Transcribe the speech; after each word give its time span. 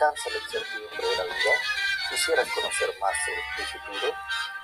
cansa 0.00 0.30
la 0.30 0.40
incertidumbre 0.40 1.06
de 1.06 1.16
la 1.16 1.24
vida? 1.24 1.54
¿Quisieras 2.08 2.48
conocer 2.48 2.88
más 3.00 3.12
sobre 3.20 3.42
tu 3.52 3.62
futuro? 3.68 4.16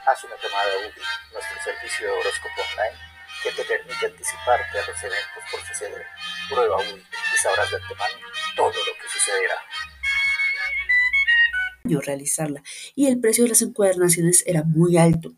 Haz 0.07 0.25
una 0.25 0.37
llamada 0.41 0.73
a 0.73 0.79
UBI, 0.89 1.03
nuestro 1.37 1.57
servicio 1.63 2.09
de 2.09 2.13
horóscopo 2.17 2.59
online, 2.73 2.97
que 3.43 3.53
te 3.53 3.65
permite 3.69 4.07
anticiparte 4.07 4.79
a 4.81 4.87
los 4.89 4.97
eventos 5.05 5.43
por 5.53 5.61
suceder. 5.61 6.07
Prueba 6.49 6.77
UBI 6.77 7.05
y 7.05 7.37
sabrás 7.37 7.71
de 7.71 7.77
antemano 7.77 8.17
todo 8.57 8.73
lo 8.73 8.93
que 8.97 9.09
sucederá 9.13 9.61
realizarla 12.01 12.63
y 12.95 13.07
el 13.07 13.21
precio 13.21 13.45
de 13.45 13.51
las 13.51 13.63
encuadernaciones 13.63 14.43
era 14.47 14.65
muy 14.65 14.97
alto 14.97 15.33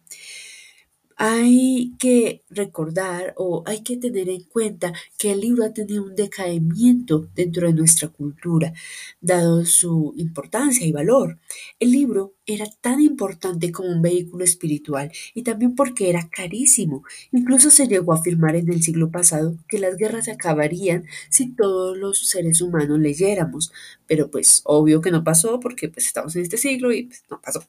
hay 1.21 1.95
que 1.99 2.45
recordar 2.49 3.35
o 3.37 3.65
hay 3.67 3.83
que 3.83 3.97
tener 3.97 4.29
en 4.29 4.45
cuenta 4.45 4.93
que 5.19 5.33
el 5.33 5.41
libro 5.41 5.65
ha 5.65 5.73
tenido 5.73 6.05
un 6.05 6.15
decaimiento 6.15 7.29
dentro 7.35 7.67
de 7.67 7.73
nuestra 7.73 8.07
cultura, 8.07 8.73
dado 9.21 9.65
su 9.65 10.15
importancia 10.17 10.87
y 10.87 10.93
valor. 10.93 11.41
El 11.81 11.91
libro 11.91 12.35
era 12.47 12.67
tan 12.81 13.01
importante 13.01 13.73
como 13.73 13.89
un 13.89 14.01
vehículo 14.01 14.45
espiritual 14.45 15.11
y 15.35 15.43
también 15.43 15.75
porque 15.75 16.09
era 16.09 16.29
carísimo. 16.31 17.03
Incluso 17.33 17.71
se 17.71 17.89
llegó 17.89 18.13
a 18.13 18.19
afirmar 18.19 18.55
en 18.55 18.73
el 18.73 18.81
siglo 18.81 19.11
pasado 19.11 19.57
que 19.69 19.81
las 19.81 19.97
guerras 19.97 20.27
se 20.27 20.33
acabarían 20.33 21.05
si 21.31 21.51
todos 21.51 21.99
los 21.99 22.29
seres 22.29 22.61
humanos 22.61 23.01
leyéramos, 23.01 23.73
pero 24.07 24.31
pues 24.31 24.63
obvio 24.65 25.01
que 25.01 25.11
no 25.11 25.25
pasó 25.25 25.59
porque 25.59 25.89
pues 25.89 26.07
estamos 26.07 26.37
en 26.37 26.43
este 26.43 26.59
siglo 26.59 26.93
y 26.93 27.05
pues, 27.05 27.25
no 27.29 27.41
pasó. 27.41 27.65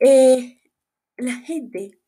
Eh, 0.00 0.58
la 1.16 1.36
gente 1.36 1.98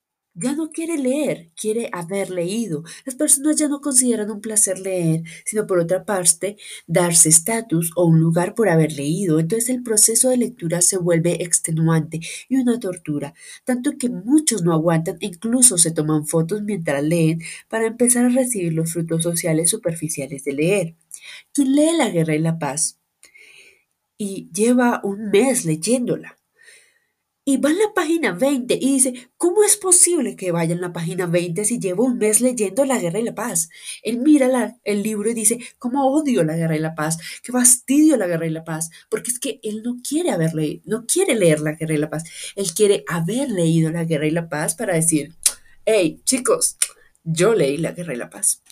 ya 0.40 0.54
no 0.54 0.70
quiere 0.70 0.98
leer, 0.98 1.50
quiere 1.56 1.88
haber 1.92 2.30
leído. 2.30 2.84
Las 3.04 3.14
personas 3.14 3.56
ya 3.56 3.68
no 3.68 3.80
consideran 3.80 4.30
un 4.30 4.40
placer 4.40 4.78
leer, 4.78 5.22
sino 5.44 5.66
por 5.66 5.78
otra 5.78 6.04
parte, 6.04 6.56
darse 6.86 7.28
estatus 7.28 7.90
o 7.96 8.04
un 8.04 8.20
lugar 8.20 8.54
por 8.54 8.68
haber 8.68 8.92
leído. 8.92 9.40
Entonces 9.40 9.68
el 9.70 9.82
proceso 9.82 10.30
de 10.30 10.36
lectura 10.36 10.80
se 10.80 10.96
vuelve 10.96 11.42
extenuante 11.42 12.20
y 12.48 12.56
una 12.56 12.78
tortura, 12.78 13.34
tanto 13.64 13.98
que 13.98 14.08
muchos 14.08 14.62
no 14.62 14.72
aguantan 14.72 15.16
e 15.20 15.26
incluso 15.26 15.78
se 15.78 15.90
toman 15.90 16.26
fotos 16.26 16.62
mientras 16.62 17.02
leen 17.02 17.40
para 17.68 17.86
empezar 17.86 18.24
a 18.24 18.30
recibir 18.30 18.72
los 18.74 18.92
frutos 18.92 19.22
sociales 19.22 19.70
superficiales 19.70 20.44
de 20.44 20.52
leer. 20.52 20.96
¿Quién 21.52 21.74
lee 21.74 21.96
La 21.96 22.10
Guerra 22.10 22.34
y 22.34 22.38
la 22.38 22.58
Paz? 22.58 22.98
Y 24.16 24.50
lleva 24.52 25.00
un 25.04 25.30
mes 25.30 25.64
leyéndola 25.64 26.37
y 27.48 27.56
va 27.56 27.70
en 27.70 27.78
la 27.78 27.94
página 27.94 28.32
20 28.32 28.74
y 28.74 28.92
dice, 28.92 29.30
¿cómo 29.38 29.64
es 29.64 29.78
posible 29.78 30.36
que 30.36 30.52
vaya 30.52 30.74
en 30.74 30.82
la 30.82 30.92
página 30.92 31.24
20 31.24 31.64
si 31.64 31.78
llevo 31.78 32.04
un 32.04 32.18
mes 32.18 32.42
leyendo 32.42 32.84
La 32.84 32.98
Guerra 32.98 33.20
y 33.20 33.22
la 33.22 33.34
Paz? 33.34 33.70
Él 34.02 34.18
mira 34.18 34.76
el 34.84 35.02
libro 35.02 35.30
y 35.30 35.32
dice, 35.32 35.58
¿cómo 35.78 36.12
odio 36.12 36.44
la 36.44 36.56
Guerra 36.56 36.76
y 36.76 36.78
la 36.78 36.94
Paz? 36.94 37.16
¿Qué 37.42 37.50
fastidio 37.50 38.18
la 38.18 38.26
Guerra 38.26 38.46
y 38.46 38.50
la 38.50 38.64
Paz? 38.64 38.90
Porque 39.08 39.30
es 39.30 39.38
que 39.38 39.60
él 39.62 39.82
no 39.82 39.96
quiere 40.06 40.30
haber 40.30 40.52
leído, 40.52 40.82
no 40.84 41.06
quiere 41.06 41.34
leer 41.36 41.60
La 41.60 41.72
Guerra 41.72 41.94
y 41.94 41.96
la 41.96 42.10
Paz. 42.10 42.24
Él 42.54 42.70
quiere 42.74 43.02
haber 43.08 43.48
leído 43.48 43.90
La 43.90 44.04
Guerra 44.04 44.26
y 44.26 44.30
la 44.30 44.50
Paz 44.50 44.74
para 44.74 44.92
decir, 44.92 45.34
hey, 45.86 46.20
chicos, 46.24 46.76
yo 47.24 47.54
leí 47.54 47.78
La 47.78 47.92
Guerra 47.92 48.12
y 48.12 48.18
la 48.18 48.28
Paz. 48.28 48.62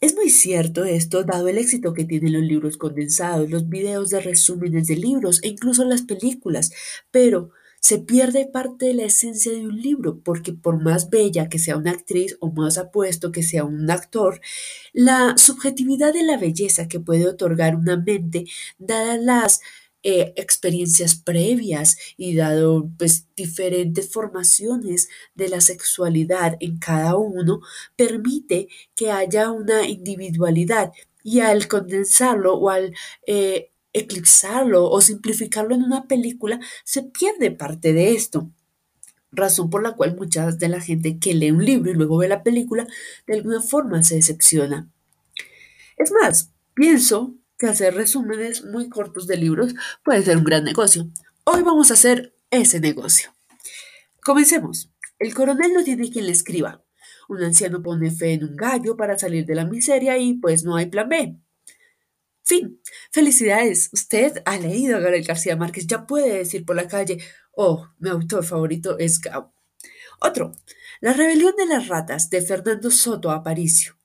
Es 0.00 0.14
muy 0.14 0.30
cierto 0.30 0.84
esto, 0.84 1.24
dado 1.24 1.48
el 1.48 1.58
éxito 1.58 1.92
que 1.92 2.04
tienen 2.04 2.32
los 2.34 2.42
libros 2.42 2.76
condensados, 2.76 3.50
los 3.50 3.68
videos 3.68 4.10
de 4.10 4.20
resúmenes 4.20 4.86
de 4.86 4.96
libros 4.96 5.40
e 5.42 5.48
incluso 5.48 5.84
las 5.84 6.02
películas, 6.02 6.70
pero 7.10 7.50
se 7.80 7.98
pierde 7.98 8.46
parte 8.46 8.86
de 8.86 8.94
la 8.94 9.04
esencia 9.04 9.50
de 9.50 9.66
un 9.66 9.80
libro, 9.80 10.20
porque 10.20 10.52
por 10.52 10.80
más 10.80 11.10
bella 11.10 11.48
que 11.48 11.58
sea 11.58 11.76
una 11.76 11.92
actriz 11.92 12.36
o 12.40 12.52
más 12.52 12.78
apuesto 12.78 13.32
que 13.32 13.42
sea 13.42 13.64
un 13.64 13.90
actor, 13.90 14.40
la 14.92 15.36
subjetividad 15.36 16.12
de 16.12 16.22
la 16.22 16.36
belleza 16.36 16.86
que 16.88 17.00
puede 17.00 17.26
otorgar 17.26 17.74
una 17.74 17.96
mente, 17.96 18.44
dadas 18.78 19.20
las 19.20 19.60
eh, 20.02 20.32
experiencias 20.36 21.16
previas 21.16 21.96
y 22.16 22.36
dado 22.36 22.88
pues 22.98 23.26
diferentes 23.36 24.10
formaciones 24.12 25.08
de 25.34 25.48
la 25.48 25.60
sexualidad 25.60 26.56
en 26.60 26.78
cada 26.78 27.16
uno, 27.16 27.60
permite 27.96 28.68
que 28.94 29.10
haya 29.10 29.50
una 29.50 29.88
individualidad 29.88 30.92
y 31.24 31.40
al 31.40 31.68
condensarlo 31.68 32.54
o 32.54 32.70
al 32.70 32.94
eh, 33.26 33.70
eclipsarlo 33.92 34.88
o 34.88 35.00
simplificarlo 35.00 35.74
en 35.74 35.82
una 35.82 36.06
película, 36.06 36.60
se 36.84 37.02
pierde 37.02 37.50
parte 37.50 37.92
de 37.92 38.12
esto. 38.12 38.50
Razón 39.30 39.68
por 39.68 39.82
la 39.82 39.94
cual 39.94 40.16
mucha 40.16 40.50
de 40.52 40.68
la 40.68 40.80
gente 40.80 41.18
que 41.18 41.34
lee 41.34 41.50
un 41.50 41.64
libro 41.64 41.90
y 41.90 41.94
luego 41.94 42.18
ve 42.18 42.28
la 42.28 42.42
película, 42.42 42.86
de 43.26 43.34
alguna 43.34 43.60
forma 43.60 44.02
se 44.02 44.14
decepciona. 44.14 44.88
Es 45.96 46.12
más, 46.12 46.50
pienso 46.74 47.34
que 47.58 47.66
hacer 47.66 47.94
resúmenes 47.94 48.64
muy 48.64 48.88
cortos 48.88 49.26
de 49.26 49.36
libros 49.36 49.74
puede 50.04 50.22
ser 50.22 50.36
un 50.36 50.44
gran 50.44 50.64
negocio. 50.64 51.08
Hoy 51.44 51.62
vamos 51.62 51.90
a 51.90 51.94
hacer 51.94 52.34
ese 52.50 52.80
negocio. 52.80 53.34
Comencemos. 54.22 54.92
El 55.18 55.34
coronel 55.34 55.72
no 55.74 55.82
tiene 55.82 56.10
quien 56.10 56.26
le 56.26 56.32
escriba. 56.32 56.84
Un 57.28 57.42
anciano 57.42 57.82
pone 57.82 58.10
fe 58.10 58.34
en 58.34 58.44
un 58.44 58.56
gallo 58.56 58.96
para 58.96 59.18
salir 59.18 59.44
de 59.44 59.56
la 59.56 59.64
miseria 59.64 60.16
y 60.16 60.34
pues 60.34 60.62
no 60.64 60.76
hay 60.76 60.86
plan 60.86 61.08
B. 61.08 61.36
Fin. 62.44 62.80
Felicidades. 63.10 63.90
Usted 63.92 64.40
ha 64.46 64.56
leído 64.56 64.96
a 64.96 65.00
Gabriel 65.00 65.26
García 65.26 65.56
Márquez. 65.56 65.86
Ya 65.86 66.06
puede 66.06 66.38
decir 66.38 66.64
por 66.64 66.76
la 66.76 66.86
calle, 66.86 67.18
oh, 67.52 67.88
mi 67.98 68.08
autor 68.08 68.44
favorito 68.44 68.98
es 68.98 69.20
Gabo. 69.20 69.52
Otro. 70.20 70.52
La 71.00 71.12
rebelión 71.12 71.54
de 71.56 71.66
las 71.66 71.88
ratas 71.88 72.30
de 72.30 72.40
Fernando 72.40 72.90
Soto 72.90 73.30
Aparicio. 73.30 73.97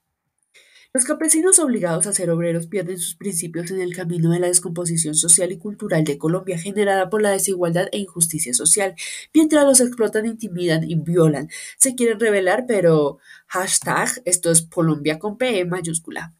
Los 0.96 1.06
campesinos 1.06 1.58
obligados 1.58 2.06
a 2.06 2.12
ser 2.12 2.30
obreros 2.30 2.68
pierden 2.68 2.98
sus 2.98 3.16
principios 3.16 3.68
en 3.72 3.80
el 3.80 3.96
camino 3.96 4.30
de 4.30 4.38
la 4.38 4.46
descomposición 4.46 5.16
social 5.16 5.50
y 5.50 5.58
cultural 5.58 6.04
de 6.04 6.18
Colombia 6.18 6.56
generada 6.56 7.10
por 7.10 7.20
la 7.20 7.32
desigualdad 7.32 7.88
e 7.90 7.98
injusticia 7.98 8.54
social, 8.54 8.94
mientras 9.32 9.64
los 9.64 9.80
explotan, 9.80 10.24
intimidan 10.24 10.88
y 10.88 10.94
violan. 10.94 11.48
Se 11.78 11.96
quieren 11.96 12.20
rebelar, 12.20 12.66
pero 12.68 13.18
hashtag 13.48 14.22
esto 14.24 14.52
es 14.52 14.62
Colombia 14.62 15.18
con 15.18 15.36
P 15.36 15.64
mayúscula. 15.64 16.32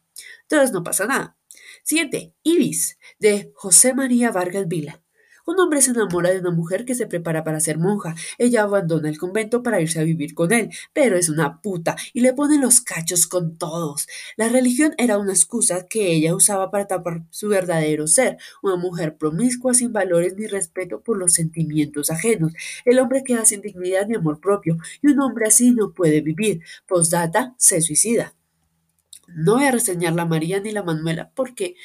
Entonces 0.43 0.71
no 0.71 0.85
pasa 0.85 1.07
nada. 1.07 1.37
Siguiente, 1.83 2.33
Ibis, 2.45 2.97
de 3.19 3.51
José 3.57 3.93
María 3.93 4.31
Vargas 4.31 4.69
Vila. 4.69 5.04
Un 5.47 5.61
hombre 5.61 5.83
se 5.83 5.91
enamora 5.91 6.31
de 6.31 6.41
una 6.41 6.51
mujer 6.51 6.87
que 6.87 6.95
se 6.95 7.07
prepara 7.07 7.45
para 7.45 7.61
ser 7.61 7.79
monja. 7.79 8.15
Ella 8.39 8.63
abandona 8.63 9.11
el 9.11 9.19
convento 9.19 9.63
para 9.63 9.81
irse 9.81 10.01
a 10.01 10.05
vivir 10.05 10.35
con 10.35 10.53
él, 10.53 10.71
pero 10.95 11.19
es 11.19 11.29
una 11.29 11.61
puta 11.61 11.97
y 12.15 12.21
le 12.21 12.33
pone 12.33 12.59
los 12.59 12.81
cachos 12.81 13.27
con 13.27 13.59
todos. 13.59 14.07
La 14.37 14.49
religión 14.49 14.95
era 14.97 15.19
una 15.19 15.33
excusa 15.33 15.87
que 15.87 16.13
ella 16.13 16.35
usaba 16.35 16.71
para 16.71 16.87
tapar 16.87 17.25
su 17.31 17.49
verdadero 17.49 18.07
ser, 18.07 18.39
una 18.63 18.77
mujer 18.77 19.17
promiscua 19.17 19.75
sin 19.75 19.93
valores 19.93 20.35
ni 20.37 20.47
respeto 20.47 21.01
por 21.03 21.19
los 21.19 21.35
sentimientos 21.35 22.11
ajenos. 22.11 22.53
El 22.87 22.99
hombre 22.99 23.23
queda 23.23 23.45
sin 23.45 23.61
dignidad 23.61 24.07
ni 24.07 24.15
amor 24.15 24.41
propio, 24.41 24.79
y 25.03 25.09
un 25.09 25.21
hombre 25.21 25.47
así 25.47 25.73
no 25.73 25.93
puede 25.93 26.23
vivir. 26.23 26.63
Postdata, 26.87 27.55
se 27.59 27.81
suicida. 27.83 28.35
No 29.29 29.55
voy 29.55 29.65
a 29.65 29.73
reseñar 29.73 30.15
la 30.15 30.27
María 30.27 30.61
ni 30.61 30.71
la 30.71 30.83
Manuela 30.83 31.31
porque 31.35 31.77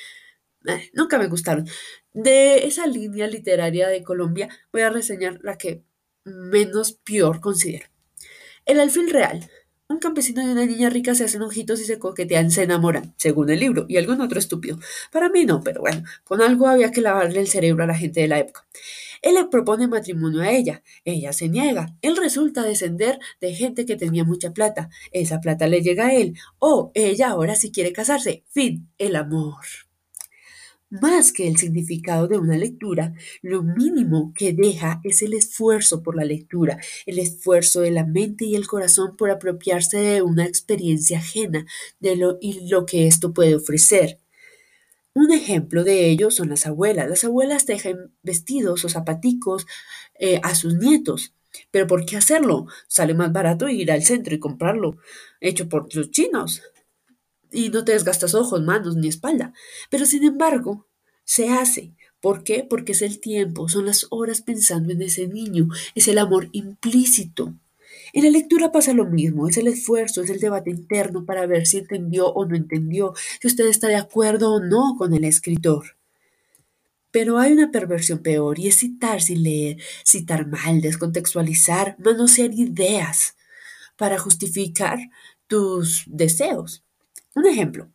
eh, 0.65 0.89
nunca 0.93 1.17
me 1.17 1.27
gustaron. 1.27 1.67
De 2.13 2.65
esa 2.65 2.87
línea 2.87 3.27
literaria 3.27 3.87
de 3.87 4.03
Colombia 4.03 4.49
voy 4.71 4.81
a 4.81 4.89
reseñar 4.89 5.39
la 5.43 5.57
que 5.57 5.83
menos 6.25 6.93
peor 6.93 7.39
considero. 7.39 7.87
El 8.65 8.79
alfil 8.79 9.09
real. 9.09 9.49
Un 9.87 9.97
campesino 9.97 10.43
y 10.43 10.45
una 10.45 10.67
niña 10.67 10.91
rica 10.91 11.15
se 11.15 11.23
hacen 11.23 11.41
ojitos 11.41 11.81
y 11.81 11.85
se 11.85 11.97
coquetean, 11.97 12.51
se 12.51 12.61
enamoran, 12.61 13.15
según 13.17 13.49
el 13.49 13.59
libro, 13.59 13.87
y 13.89 13.97
algún 13.97 14.21
otro 14.21 14.37
estúpido. 14.37 14.77
Para 15.11 15.29
mí 15.29 15.45
no, 15.45 15.61
pero 15.63 15.81
bueno, 15.81 16.03
con 16.23 16.43
algo 16.43 16.67
había 16.67 16.91
que 16.91 17.01
lavarle 17.01 17.39
el 17.39 17.47
cerebro 17.47 17.83
a 17.83 17.87
la 17.87 17.95
gente 17.95 18.21
de 18.21 18.27
la 18.27 18.37
época. 18.37 18.67
Él 19.23 19.33
le 19.33 19.45
propone 19.45 19.87
matrimonio 19.87 20.41
a 20.41 20.51
ella, 20.51 20.83
ella 21.05 21.33
se 21.33 21.49
niega. 21.49 21.95
Él 22.03 22.17
resulta 22.17 22.61
descender 22.61 23.17
de 23.41 23.55
gente 23.55 23.87
que 23.87 23.95
tenía 23.95 24.23
mucha 24.23 24.51
plata. 24.51 24.89
Esa 25.11 25.41
plata 25.41 25.67
le 25.67 25.81
llega 25.81 26.07
a 26.07 26.13
él. 26.13 26.35
O 26.59 26.91
ella 26.93 27.29
ahora 27.29 27.55
sí 27.55 27.71
quiere 27.71 27.91
casarse. 27.91 28.43
Fin, 28.49 28.89
el 28.99 29.15
amor. 29.15 29.88
Más 30.89 31.31
que 31.31 31.47
el 31.47 31.57
significado 31.57 32.27
de 32.27 32.39
una 32.39 32.57
lectura, 32.57 33.13
lo 33.43 33.61
mínimo 33.61 34.33
que 34.35 34.53
deja 34.53 35.01
es 35.03 35.21
el 35.21 35.35
esfuerzo 35.35 36.01
por 36.01 36.15
la 36.15 36.25
lectura, 36.25 36.79
el 37.05 37.19
esfuerzo 37.19 37.81
de 37.81 37.91
la 37.91 38.05
mente 38.07 38.45
y 38.45 38.55
el 38.55 38.65
corazón 38.65 39.15
por 39.15 39.29
apropiarse 39.29 39.97
de 39.97 40.21
una 40.23 40.45
experiencia 40.45 41.19
ajena 41.19 41.67
de 41.99 42.15
lo 42.15 42.39
y 42.41 42.67
lo 42.69 42.87
que 42.87 43.05
esto 43.05 43.33
puede 43.33 43.53
ofrecer. 43.53 44.17
Un 45.13 45.31
ejemplo 45.31 45.83
de 45.83 46.09
ello 46.09 46.31
son 46.31 46.49
las 46.49 46.65
abuelas. 46.65 47.07
Las 47.07 47.23
abuelas 47.23 47.67
dejan 47.67 48.11
vestidos 48.23 48.83
o 48.83 48.89
zapaticos 48.89 49.67
eh, 50.17 50.39
a 50.41 50.55
sus 50.55 50.73
nietos. 50.73 51.35
Pero 51.69 51.85
¿por 51.85 52.05
qué 52.05 52.17
hacerlo? 52.17 52.65
Sale 52.87 53.13
más 53.13 53.31
barato 53.31 53.69
ir 53.69 53.91
al 53.91 54.01
centro 54.03 54.33
y 54.33 54.39
comprarlo, 54.39 54.97
hecho 55.39 55.69
por 55.69 55.93
los 55.93 56.09
chinos 56.09 56.63
y 57.51 57.69
no 57.69 57.83
te 57.83 57.93
desgastas 57.93 58.35
ojos, 58.35 58.61
manos 58.61 58.95
ni 58.95 59.07
espalda. 59.07 59.53
Pero 59.89 60.05
sin 60.05 60.23
embargo, 60.23 60.87
se 61.23 61.49
hace. 61.49 61.93
¿Por 62.21 62.43
qué? 62.43 62.65
Porque 62.69 62.91
es 62.91 63.01
el 63.01 63.19
tiempo, 63.19 63.69
son 63.69 63.85
las 63.85 64.07
horas 64.09 64.41
pensando 64.41 64.91
en 64.91 65.01
ese 65.01 65.27
niño, 65.27 65.69
es 65.95 66.07
el 66.07 66.17
amor 66.17 66.49
implícito. 66.51 67.53
En 68.13 68.23
la 68.23 68.29
lectura 68.29 68.71
pasa 68.71 68.93
lo 68.93 69.05
mismo, 69.05 69.47
es 69.47 69.57
el 69.57 69.67
esfuerzo, 69.67 70.21
es 70.21 70.29
el 70.29 70.39
debate 70.39 70.69
interno 70.69 71.25
para 71.25 71.45
ver 71.45 71.65
si 71.65 71.77
entendió 71.77 72.27
o 72.27 72.45
no 72.45 72.55
entendió, 72.55 73.13
si 73.39 73.47
usted 73.47 73.67
está 73.67 73.87
de 73.87 73.95
acuerdo 73.95 74.53
o 74.53 74.59
no 74.59 74.95
con 74.97 75.13
el 75.13 75.23
escritor. 75.23 75.97
Pero 77.11 77.39
hay 77.39 77.53
una 77.53 77.71
perversión 77.71 78.19
peor 78.19 78.59
y 78.59 78.67
es 78.67 78.77
citar 78.77 79.21
sin 79.21 79.43
leer, 79.43 79.77
citar 80.05 80.47
mal, 80.47 80.81
descontextualizar, 80.81 81.95
manosear 81.99 82.51
ideas 82.53 83.35
para 83.97 84.19
justificar 84.19 84.99
tus 85.47 86.03
deseos. 86.07 86.83
Un 87.35 87.45
ejemplo, 87.45 87.91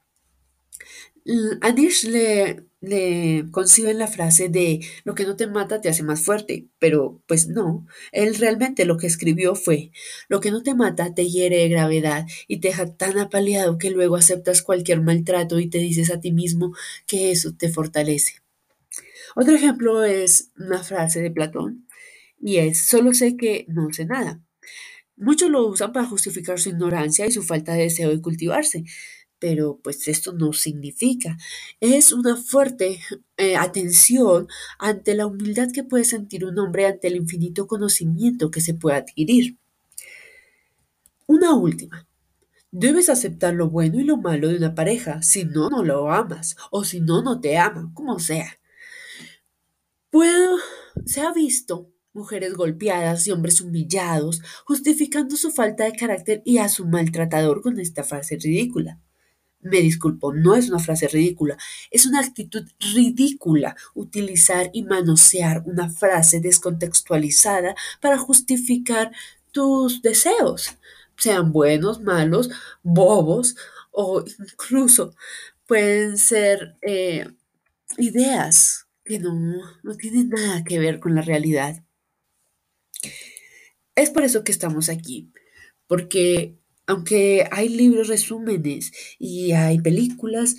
Anish 1.63 2.05
le, 2.05 2.67
le 2.83 3.47
conciben 3.51 3.99
la 3.99 4.07
frase 4.09 4.49
de 4.51 4.81
lo 5.05 5.15
que 5.15 5.25
no 5.25 5.37
te 5.37 5.47
mata 5.47 5.81
te 5.81 5.89
hace 5.89 6.03
más 6.03 6.23
fuerte, 6.23 6.69
pero 6.79 7.23
pues 7.27 7.49
no, 7.49 7.87
él 8.13 8.35
realmente 8.35 8.85
lo 8.85 8.99
que 8.99 9.07
escribió 9.07 9.55
fue 9.55 9.91
lo 10.29 10.41
que 10.41 10.51
no 10.51 10.63
te 10.63 10.75
mata 10.75 11.15
te 11.15 11.27
hiere 11.27 11.59
de 11.59 11.69
gravedad 11.69 12.27
y 12.47 12.59
te 12.59 12.69
deja 12.69 12.95
tan 12.95 13.19
apaleado 13.19 13.79
que 13.79 13.91
luego 13.91 14.17
aceptas 14.17 14.63
cualquier 14.63 15.01
maltrato 15.01 15.59
y 15.59 15.69
te 15.71 15.79
dices 15.79 16.11
a 16.11 16.21
ti 16.21 16.31
mismo 16.33 16.75
que 17.07 17.31
eso 17.31 17.55
te 17.57 17.71
fortalece. 17.71 18.43
Otro 19.35 19.55
ejemplo 19.55 20.05
es 20.05 20.51
una 20.57 20.83
frase 20.83 21.23
de 21.23 21.31
Platón 21.31 21.89
y 22.41 22.59
es 22.59 22.85
solo 22.85 23.15
sé 23.15 23.37
que 23.37 23.65
no 23.69 23.93
sé 23.93 24.05
nada. 24.05 24.43
Muchos 25.17 25.49
lo 25.51 25.67
usan 25.67 25.93
para 25.93 26.07
justificar 26.07 26.59
su 26.59 26.71
ignorancia 26.71 27.27
y 27.27 27.33
su 27.33 27.43
falta 27.43 27.73
de 27.75 27.85
deseo 27.85 28.11
de 28.11 28.21
cultivarse, 28.21 28.85
pero 29.45 29.79
pues 29.83 30.09
esto 30.09 30.33
no 30.33 30.55
significa. 30.55 31.37
Es 31.79 32.15
una 32.15 32.35
fuerte 32.35 32.99
eh, 33.37 33.57
atención 33.57 34.49
ante 34.79 35.15
la 35.15 35.27
humildad 35.27 35.69
que 35.71 35.85
puede 35.85 36.05
sentir 36.05 36.47
un 36.47 36.59
hombre 36.59 36.87
ante 36.87 37.09
el 37.09 37.17
infinito 37.17 37.67
conocimiento 37.67 38.51
que 38.51 38.63
se 38.63 38.73
puede 38.73 38.97
adquirir. 38.97 39.59
Una 41.27 41.55
última. 41.55 42.09
Debes 42.71 43.11
aceptar 43.11 43.53
lo 43.53 43.69
bueno 43.69 44.01
y 44.01 44.05
lo 44.05 44.17
malo 44.17 44.49
de 44.49 44.57
una 44.57 44.75
pareja, 44.75 45.21
si 45.21 45.45
no, 45.45 45.69
no 45.69 45.85
lo 45.85 46.11
amas, 46.11 46.57
o 46.71 46.83
si 46.83 47.03
no, 47.03 47.21
no 47.23 47.39
te 47.39 47.59
ama, 47.59 47.91
como 47.93 48.19
sea. 48.21 48.59
Puedo, 50.09 50.57
se 51.05 51.21
ha 51.21 51.35
visto 51.35 51.93
mujeres 52.15 52.55
golpeadas 52.55 53.27
y 53.27 53.31
hombres 53.31 53.61
humillados, 53.61 54.41
justificando 54.65 55.37
su 55.37 55.51
falta 55.51 55.85
de 55.85 55.93
carácter 55.93 56.41
y 56.47 56.57
a 56.57 56.71
su 56.71 56.87
maltratador 56.87 57.61
con 57.61 57.79
esta 57.79 58.05
frase 58.05 58.39
ridícula. 58.43 59.03
Me 59.65 59.81
disculpo, 59.81 60.33
no 60.33 60.55
es 60.55 60.69
una 60.69 60.79
frase 60.79 61.09
ridícula, 61.09 61.57
es 61.91 62.07
una 62.07 62.21
actitud 62.21 62.65
ridícula 62.95 63.77
utilizar 63.95 64.71
y 64.73 64.85
manosear 64.85 65.63
una 65.67 65.91
frase 65.91 66.41
descontextualizada 66.41 67.75
para 68.01 68.19
justificar 68.19 69.11
tus 69.53 70.03
deseos, 70.03 70.77
sean 71.17 71.51
buenos, 71.53 72.01
malos, 72.01 72.51
bobos 72.83 73.57
o 73.91 74.25
incluso 74.39 75.15
pueden 75.67 76.19
ser 76.19 76.77
eh, 76.83 77.27
ideas 77.99 78.87
que 79.05 79.19
no, 79.19 79.33
no 79.83 79.97
tienen 79.97 80.31
nada 80.31 80.65
que 80.65 80.79
ver 80.79 81.01
con 81.01 81.15
la 81.15 81.23
realidad. 81.23 81.85
Es 83.95 84.11
por 84.11 84.25
eso 84.25 84.45
que 84.45 84.53
estamos 84.53 84.89
aquí, 84.89 85.33
porque 85.87 86.59
aunque 86.87 87.49
hay 87.51 87.69
libros 87.69 88.09
resúmenes 88.09 88.93
y 89.19 89.53
hay 89.53 89.81
películas, 89.81 90.57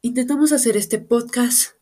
intentamos 0.00 0.52
hacer 0.52 0.76
este 0.76 0.98
podcast 0.98 1.72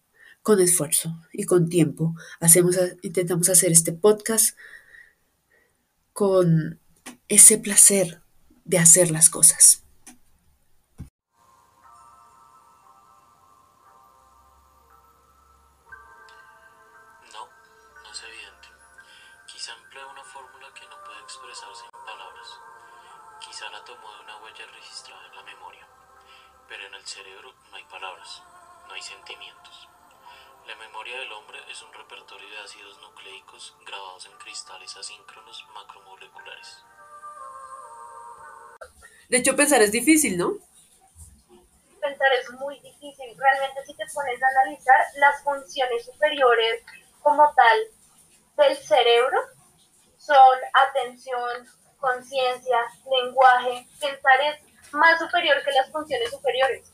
con 0.43 0.61
esfuerzo 0.61 1.21
y 1.33 1.45
con 1.45 1.69
tiempo. 1.69 2.15
Hacemos, 2.41 2.77
intentamos 3.03 3.49
hacer 3.49 3.73
este 3.73 3.93
podcast 3.93 4.57
con 6.13 6.81
ese 7.29 7.59
placer 7.59 8.21
de 8.65 8.79
hacer 8.79 9.11
las 9.11 9.31
cosas. 9.31 9.85
Cerebro 27.11 27.53
no 27.71 27.77
hay 27.77 27.85
palabras, 27.85 28.41
no 28.87 28.95
hay 28.95 29.03
sentimientos. 29.03 29.89
La 30.69 30.77
memoria 30.77 31.19
del 31.19 31.33
hombre 31.33 31.59
es 31.69 31.83
un 31.83 31.93
repertorio 31.93 32.49
de 32.49 32.59
ácidos 32.59 33.01
nucleicos 33.01 33.77
grabados 33.85 34.27
en 34.27 34.39
cristales 34.39 34.97
asíncronos 34.97 35.67
macromoleculares. 35.75 36.85
De 39.29 39.39
hecho, 39.39 39.57
pensar 39.57 39.83
es 39.83 39.91
difícil, 39.91 40.39
¿no? 40.39 40.59
Pensar 42.01 42.33
es 42.41 42.51
muy 42.53 42.79
difícil. 42.79 43.37
Realmente 43.37 43.85
si 43.87 43.95
te 43.95 44.05
pones 44.15 44.41
a 44.41 44.47
analizar 44.47 45.01
las 45.17 45.43
funciones 45.43 46.05
superiores 46.05 46.85
como 47.23 47.53
tal 47.55 47.79
del 48.57 48.77
cerebro, 48.77 49.39
son 50.17 50.59
atención, 50.75 51.67
conciencia, 51.99 52.79
lenguaje. 53.11 53.89
Pensar 54.01 54.41
es 54.43 54.93
más 54.93 55.19
superior 55.19 55.61
que 55.65 55.73
las 55.73 55.91
funciones 55.91 56.31
superiores. 56.31 56.90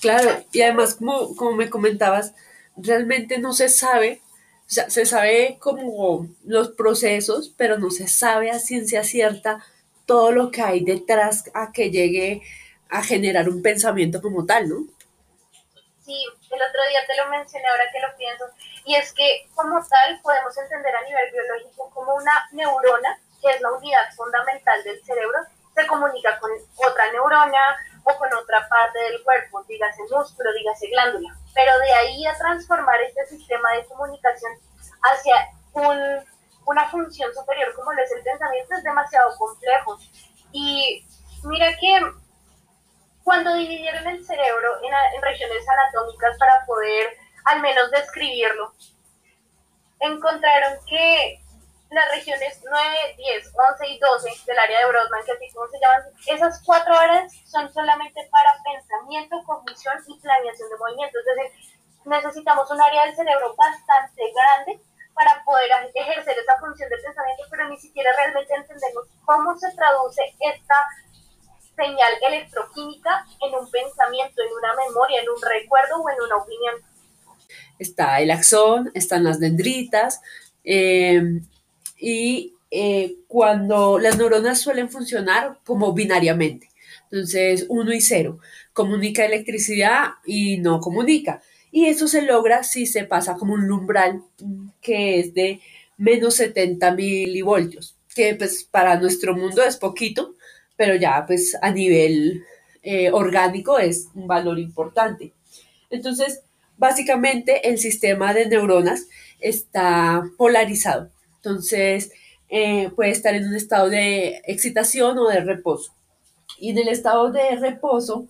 Claro, 0.00 0.44
y 0.52 0.62
además, 0.62 0.94
como, 0.94 1.34
como 1.36 1.52
me 1.52 1.70
comentabas, 1.70 2.34
realmente 2.76 3.38
no 3.38 3.52
se 3.52 3.68
sabe, 3.68 4.20
o 4.66 4.70
sea, 4.70 4.90
se 4.90 5.06
sabe 5.06 5.58
como 5.60 6.28
los 6.44 6.68
procesos, 6.68 7.52
pero 7.56 7.78
no 7.78 7.90
se 7.90 8.06
sabe 8.06 8.50
a 8.50 8.58
ciencia 8.58 9.02
cierta 9.02 9.64
todo 10.06 10.30
lo 10.30 10.50
que 10.50 10.62
hay 10.62 10.84
detrás 10.84 11.50
a 11.54 11.72
que 11.72 11.90
llegue 11.90 12.42
a 12.88 13.02
generar 13.02 13.48
un 13.48 13.62
pensamiento 13.62 14.22
como 14.22 14.46
tal, 14.46 14.68
¿no? 14.68 14.76
Sí, 16.04 16.16
el 16.50 16.62
otro 16.62 16.80
día 16.88 17.00
te 17.06 17.16
lo 17.16 17.28
mencioné 17.28 17.66
ahora 17.68 17.84
que 17.92 18.00
lo 18.00 18.16
pienso, 18.16 18.44
y 18.86 18.94
es 18.94 19.12
que 19.12 19.48
como 19.54 19.84
tal 19.86 20.20
podemos 20.22 20.56
entender 20.56 20.94
a 20.94 21.02
nivel 21.02 21.30
biológico 21.32 21.90
como 21.92 22.14
una 22.14 22.48
neurona, 22.52 23.20
que 23.42 23.50
es 23.50 23.60
la 23.60 23.72
unidad 23.72 24.10
fundamental 24.16 24.82
del 24.84 25.04
cerebro, 25.04 25.38
se 25.74 25.86
comunica 25.86 26.38
con 26.38 26.50
otra 26.76 27.12
neurona 27.12 27.76
o 28.08 28.18
con 28.18 28.32
otra 28.34 28.66
parte 28.68 28.98
del 28.98 29.22
cuerpo, 29.22 29.62
dígase 29.64 30.02
músculo, 30.10 30.52
dígase 30.54 30.88
glándula. 30.88 31.36
Pero 31.54 31.78
de 31.78 31.92
ahí 31.92 32.26
a 32.26 32.36
transformar 32.36 33.00
este 33.02 33.26
sistema 33.26 33.72
de 33.72 33.84
comunicación 33.86 34.52
hacia 35.02 35.50
un, 35.72 35.98
una 36.66 36.88
función 36.88 37.32
superior 37.34 37.74
como 37.74 37.92
lo 37.92 38.02
es 38.02 38.12
el 38.12 38.22
pensamiento 38.22 38.74
es 38.74 38.84
demasiado 38.84 39.36
complejo. 39.36 39.98
Y 40.52 41.04
mira 41.44 41.76
que 41.76 42.00
cuando 43.22 43.54
dividieron 43.54 44.06
el 44.06 44.24
cerebro 44.24 44.78
en, 44.82 44.94
en 45.16 45.22
regiones 45.22 45.64
anatómicas 45.68 46.38
para 46.38 46.64
poder 46.66 47.08
al 47.44 47.60
menos 47.60 47.90
describirlo, 47.90 48.72
encontraron 50.00 50.78
que 50.86 51.42
las 51.90 52.08
regiones 52.10 52.60
9, 52.64 53.16
10, 53.16 53.52
11 53.54 53.86
y 53.88 53.98
12 53.98 54.30
del 54.46 54.58
área 54.58 54.80
de 54.80 54.86
Brodmann, 54.86 55.24
que 55.24 55.32
así 55.32 55.50
como 55.54 55.66
se 55.68 55.80
llaman, 55.80 56.02
esas 56.26 56.62
cuatro 56.64 56.94
áreas 56.94 57.32
son 57.46 57.72
solamente 57.72 58.28
para 58.30 58.56
pensamiento, 58.62 59.42
cognición 59.46 59.96
y 60.06 60.20
planeación 60.20 60.68
de 60.68 60.76
movimiento. 60.76 61.18
Es 61.18 61.24
decir, 61.24 61.78
necesitamos 62.04 62.70
un 62.70 62.80
área 62.80 63.06
del 63.06 63.16
cerebro 63.16 63.54
bastante 63.56 64.22
grande 64.32 64.80
para 65.14 65.42
poder 65.44 65.70
ejercer 65.94 66.36
esa 66.38 66.60
función 66.60 66.88
de 66.88 66.96
pensamiento, 66.98 67.44
pero 67.50 67.68
ni 67.68 67.78
siquiera 67.78 68.12
realmente 68.16 68.54
entendemos 68.54 69.04
cómo 69.24 69.56
se 69.58 69.72
traduce 69.74 70.22
esta 70.40 70.76
señal 71.74 72.12
electroquímica 72.26 73.24
en 73.40 73.54
un 73.54 73.70
pensamiento, 73.70 74.42
en 74.42 74.52
una 74.52 74.74
memoria, 74.74 75.22
en 75.22 75.28
un 75.28 75.40
recuerdo 75.40 76.02
o 76.02 76.10
en 76.10 76.20
una 76.20 76.36
opinión. 76.36 76.74
Está 77.78 78.20
el 78.20 78.30
axón, 78.30 78.90
están 78.94 79.24
las 79.24 79.40
dendritas, 79.40 80.20
eh, 80.64 81.22
y 81.98 82.54
eh, 82.70 83.16
cuando 83.26 83.98
las 83.98 84.18
neuronas 84.18 84.60
suelen 84.60 84.90
funcionar 84.90 85.58
como 85.64 85.92
binariamente. 85.92 86.68
Entonces, 87.10 87.66
1 87.68 87.92
y 87.92 88.00
0, 88.00 88.38
comunica 88.72 89.24
electricidad 89.24 90.10
y 90.26 90.58
no 90.58 90.80
comunica. 90.80 91.42
Y 91.70 91.86
eso 91.86 92.08
se 92.08 92.22
logra 92.22 92.62
si 92.64 92.86
se 92.86 93.04
pasa 93.04 93.34
como 93.34 93.54
un 93.54 93.70
umbral 93.70 94.22
que 94.80 95.20
es 95.20 95.34
de 95.34 95.60
menos 95.96 96.34
70 96.36 96.94
milivoltios, 96.94 97.96
que 98.14 98.34
pues 98.34 98.64
para 98.64 98.98
nuestro 99.00 99.34
mundo 99.34 99.62
es 99.62 99.76
poquito, 99.76 100.34
pero 100.76 100.94
ya 100.94 101.24
pues 101.26 101.56
a 101.60 101.70
nivel 101.70 102.44
eh, 102.82 103.10
orgánico 103.10 103.78
es 103.78 104.08
un 104.14 104.26
valor 104.26 104.58
importante. 104.58 105.32
Entonces, 105.90 106.42
básicamente 106.76 107.68
el 107.68 107.78
sistema 107.78 108.32
de 108.34 108.46
neuronas 108.46 109.08
está 109.40 110.22
polarizado. 110.36 111.10
Entonces, 111.48 112.12
eh, 112.50 112.90
puede 112.94 113.10
estar 113.10 113.34
en 113.34 113.48
un 113.48 113.54
estado 113.54 113.88
de 113.88 114.42
excitación 114.44 115.18
o 115.18 115.28
de 115.28 115.40
reposo. 115.40 115.94
Y 116.58 116.70
en 116.70 116.78
el 116.78 116.88
estado 116.88 117.30
de 117.30 117.56
reposo, 117.56 118.26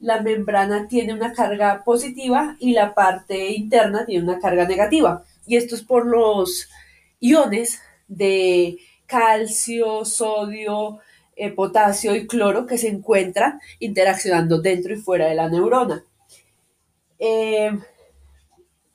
la 0.00 0.22
membrana 0.22 0.88
tiene 0.88 1.12
una 1.12 1.32
carga 1.32 1.84
positiva 1.84 2.56
y 2.58 2.72
la 2.72 2.94
parte 2.94 3.52
interna 3.52 4.06
tiene 4.06 4.24
una 4.24 4.40
carga 4.40 4.66
negativa. 4.66 5.24
Y 5.46 5.56
esto 5.56 5.74
es 5.74 5.82
por 5.82 6.06
los 6.06 6.68
iones 7.20 7.80
de 8.08 8.78
calcio, 9.06 10.04
sodio, 10.04 10.98
eh, 11.36 11.50
potasio 11.50 12.16
y 12.16 12.26
cloro 12.26 12.66
que 12.66 12.78
se 12.78 12.88
encuentran 12.88 13.60
interaccionando 13.80 14.60
dentro 14.60 14.94
y 14.94 14.96
fuera 14.96 15.26
de 15.26 15.34
la 15.34 15.48
neurona. 15.48 16.04
Eh, 17.18 17.78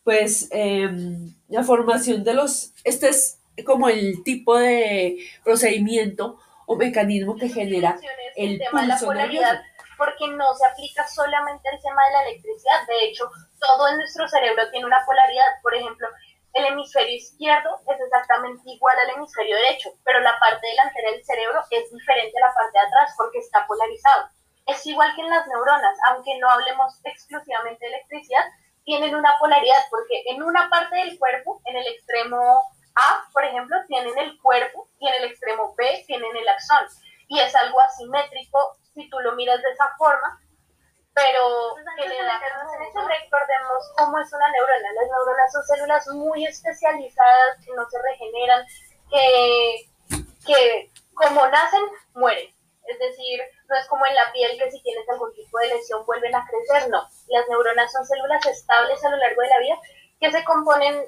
pues 0.03 0.48
em, 0.51 1.34
la 1.48 1.63
formación 1.63 2.24
de 2.24 2.34
los, 2.34 2.74
este 2.84 3.10
es 3.10 3.37
como 3.66 3.90
el 3.90 4.24
tipo 4.24 4.58
de 4.58 5.18
procedimiento 5.44 6.40
o 6.66 6.76
mecanismo 6.76 7.36
que 7.36 7.50
genera 7.50 7.98
el, 8.36 8.60
tema 8.60 8.82
de 8.82 8.88
la 8.88 8.98
polaridad, 9.00 9.62
porque 9.98 10.28
no 10.28 10.54
se 10.54 10.66
aplica 10.68 11.08
solamente 11.08 11.68
al 11.70 11.82
tema 11.82 12.02
de 12.06 12.12
la 12.14 12.24
electricidad, 12.30 12.88
de 12.88 13.06
hecho, 13.06 13.30
todo 13.60 13.88
en 13.88 13.98
nuestro 13.98 14.28
cerebro 14.28 14.70
tiene 14.70 14.86
una 14.86 15.04
polaridad, 15.06 15.48
por 15.64 15.74
ejemplo, 15.74 16.08
el 16.54 16.66
hemisferio 16.66 17.16
izquierdo 17.16 17.70
es 17.88 18.00
exactamente 18.00 18.62
igual 18.66 18.98
al 19.00 19.16
hemisferio 19.16 19.56
derecho, 19.56 19.90
pero 20.04 20.20
la 20.20 20.38
parte 20.40 20.68
delantera 20.68 21.12
del 21.12 21.24
cerebro 21.24 21.62
es 21.70 21.92
diferente 21.92 22.34
a 22.38 22.48
la 22.48 22.54
parte 22.54 22.78
de 22.78 22.86
atrás 22.86 23.14
porque 23.18 23.40
está 23.40 23.66
polarizado. 23.68 24.30
Es 24.66 24.86
igual 24.86 25.14
que 25.16 25.22
en 25.22 25.30
las 25.30 25.48
neuronas, 25.48 25.98
aunque 26.10 26.38
no 26.40 26.50
hablemos 26.50 27.00
exclusivamente 27.04 27.86
de 27.86 27.94
electricidad, 27.94 28.44
tienen 28.86 29.16
una 29.16 29.38
polaridad 29.40 29.84
porque 29.90 30.24
en 30.28 30.42
una 30.42 30.70
parte 30.70 30.96
del 30.96 31.18
cuerpo, 31.20 31.62
en 31.66 31.78
el 31.78 31.88
extremo 31.88 32.64
A, 32.98 33.30
por 33.32 33.46
ejemplo, 33.46 33.77
tienen 33.88 34.18
el 34.18 34.42
cuerpo 34.42 34.89
y 35.00 35.08
en 35.08 35.13
el 35.16 35.24
extremo 35.25 35.75
B 35.77 36.04
tienen 36.08 36.36
el 36.36 36.50
axón. 36.50 36.88
Y 37.27 37.39
es 37.39 37.56
algo 37.56 37.80
asimétrico 37.82 38.77
si 38.94 39.10
tú 39.10 39.20
lo 39.20 39.34
miras 39.34 39.62
de 39.62 39.70
esa 39.70 39.89
forma, 39.98 40.39
pero 41.13 41.75
recordemos 43.08 43.92
cómo 43.98 44.20
es 44.20 44.32
una 44.34 44.51
neurona. 44.51 44.92
Las 44.94 45.10
neuronas 45.10 45.51
son 45.51 45.63
células 45.63 46.08
muy 46.10 46.46
especializadas 46.46 47.66
que 47.66 47.74
no 47.74 47.89
se 47.89 48.01
regeneran, 48.01 48.66
que, 49.10 49.89
que 50.46 50.92
como 51.13 51.48
nacen, 51.48 51.82
mueren. 52.13 52.54
Es 52.88 53.00
decir, 53.00 53.42
no 53.68 53.75
es 53.75 53.88
como 53.88 54.06
en 54.06 54.16
la 54.16 54.32
piel 54.32 54.58
que 54.58 54.72
si 54.72 54.82
tienes 54.82 55.08
algún 55.10 55.34
tipo 55.34 55.60
de 55.60 55.68
lesión 55.68 56.06
vuelven 56.06 56.36
a 56.36 56.46
crecer, 56.48 56.89
no. 56.89 57.01
Las 57.27 57.48
neuronas 57.50 57.92
son 57.92 58.06
células 58.06 58.46
estables 58.46 59.04
a 59.04 59.10
lo 59.10 59.18
largo 59.18 59.42
de 59.42 59.50
la 59.50 59.60
vida 59.60 59.75
que 60.20 60.32
se 60.32 60.44
componen 60.46 61.04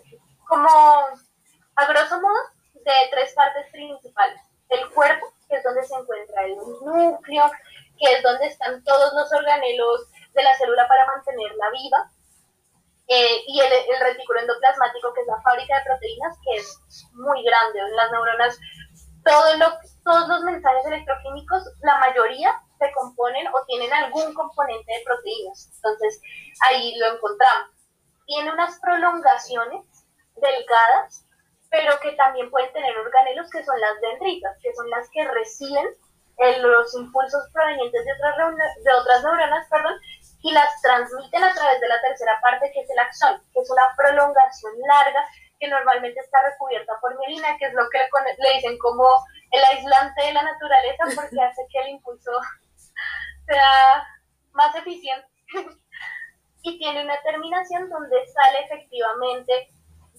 como, 0.48 0.70
a 1.80 1.86
grosso 1.86 2.20
modo, 2.20 2.40
de 2.74 2.94
tres 3.12 3.34
partes 3.34 3.72
principales. 3.72 4.42
El 4.70 4.90
cuerpo, 4.92 5.26
que 5.48 5.56
es 5.56 5.64
donde 5.64 5.84
se 5.84 5.96
encuentra 5.96 6.44
el 6.44 6.56
núcleo, 6.58 7.52
que 7.98 8.14
es 8.14 8.24
donde 8.24 8.48
están 8.48 8.84
todos 8.84 9.14
los 9.14 9.32
organelos 9.34 10.12
de 10.34 10.44
la 10.44 10.56
célula 10.58 10.88
para 10.88 11.06
mantenerla 11.08 11.70
viva, 11.72 12.12
eh, 13.08 13.44
y 13.48 13.60
el, 13.60 13.72
el, 13.72 14.00
retículo 14.02 14.40
endoplasmático, 14.40 15.14
que 15.14 15.22
es 15.22 15.28
la 15.28 15.42
fábrica 15.42 15.80
de 15.80 15.86
proteínas, 15.86 16.38
que 16.44 16.58
es 16.58 16.80
muy 17.14 17.44
grande. 17.44 17.80
En 17.80 17.96
las 17.96 18.12
neuronas, 18.12 18.60
todo 19.26 19.58
lo, 19.58 19.66
todos 20.04 20.28
los 20.28 20.42
mensajes 20.44 20.86
electroquímicos, 20.86 21.64
la 21.82 21.98
mayoría 21.98 22.62
se 22.78 22.92
componen 22.92 23.48
o 23.48 23.66
tienen 23.66 23.92
algún 23.94 24.34
componente 24.36 24.92
de 24.92 25.04
proteínas. 25.06 25.72
Entonces, 25.76 26.22
ahí 26.68 26.96
lo 26.98 27.16
encontramos. 27.16 27.72
Tiene 28.28 28.52
unas 28.52 28.80
prolongaciones 28.80 29.86
delgadas, 30.36 31.26
pero 31.70 32.00
que 32.00 32.12
también 32.14 32.50
pueden 32.50 32.72
tener 32.74 32.98
organelos 32.98 33.50
que 33.52 33.64
son 33.64 33.80
las 33.80 34.00
dendritas, 34.02 34.58
que 34.62 34.74
son 34.74 34.90
las 34.90 35.10
que 35.12 35.24
reciben 35.24 35.88
los 36.62 36.96
impulsos 36.96 37.44
provenientes 37.52 38.06
de 38.06 38.14
otras, 38.14 38.56
de 38.84 38.94
otras 38.94 39.24
neuronas 39.24 39.68
perdón, 39.70 40.00
y 40.42 40.52
las 40.54 40.82
transmiten 40.82 41.44
a 41.44 41.54
través 41.54 41.82
de 41.82 41.88
la 41.88 42.02
tercera 42.02 42.40
parte, 42.42 42.72
que 42.74 42.80
es 42.80 42.90
el 42.90 43.00
axón, 43.00 43.44
que 43.54 43.60
es 43.60 43.70
una 43.70 43.84
prolongación 43.98 44.74
larga 44.88 45.26
que 45.60 45.68
normalmente 45.68 46.20
está 46.22 46.42
recubierta 46.50 46.94
por 47.02 47.18
mielina, 47.20 47.58
que 47.58 47.66
es 47.66 47.74
lo 47.74 47.90
que 47.90 48.00
le 48.00 48.56
dicen 48.56 48.78
como 48.78 49.06
el 49.52 49.64
aislante 49.64 50.24
de 50.24 50.34
la 50.34 50.44
naturaleza, 50.44 51.04
porque 51.14 51.42
hace 51.42 51.62
que 51.70 51.80
el 51.80 51.90
impulso 51.90 52.32
sea 53.46 54.08
más 54.54 54.74
eficiente. 54.76 55.28
y 56.62 56.78
tiene 56.78 57.04
una 57.04 57.22
terminación 57.22 57.90
donde 57.90 58.26
sale 58.28 58.60
efectivamente 58.66 59.70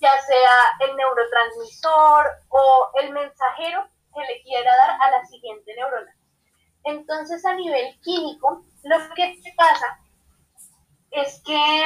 ya 0.01 0.21
sea 0.23 0.77
el 0.81 0.97
neurotransmisor 0.97 2.27
o 2.49 2.91
el 3.03 3.13
mensajero 3.13 3.87
que 4.15 4.21
le 4.21 4.43
quiera 4.43 4.77
dar 4.77 4.91
a 5.01 5.11
la 5.11 5.25
siguiente 5.27 5.75
neurona. 5.77 6.15
Entonces, 6.85 7.45
a 7.45 7.55
nivel 7.55 8.01
químico, 8.01 8.65
lo 8.85 9.15
que 9.15 9.41
pasa 9.57 10.01
es 11.11 11.43
que 11.45 11.85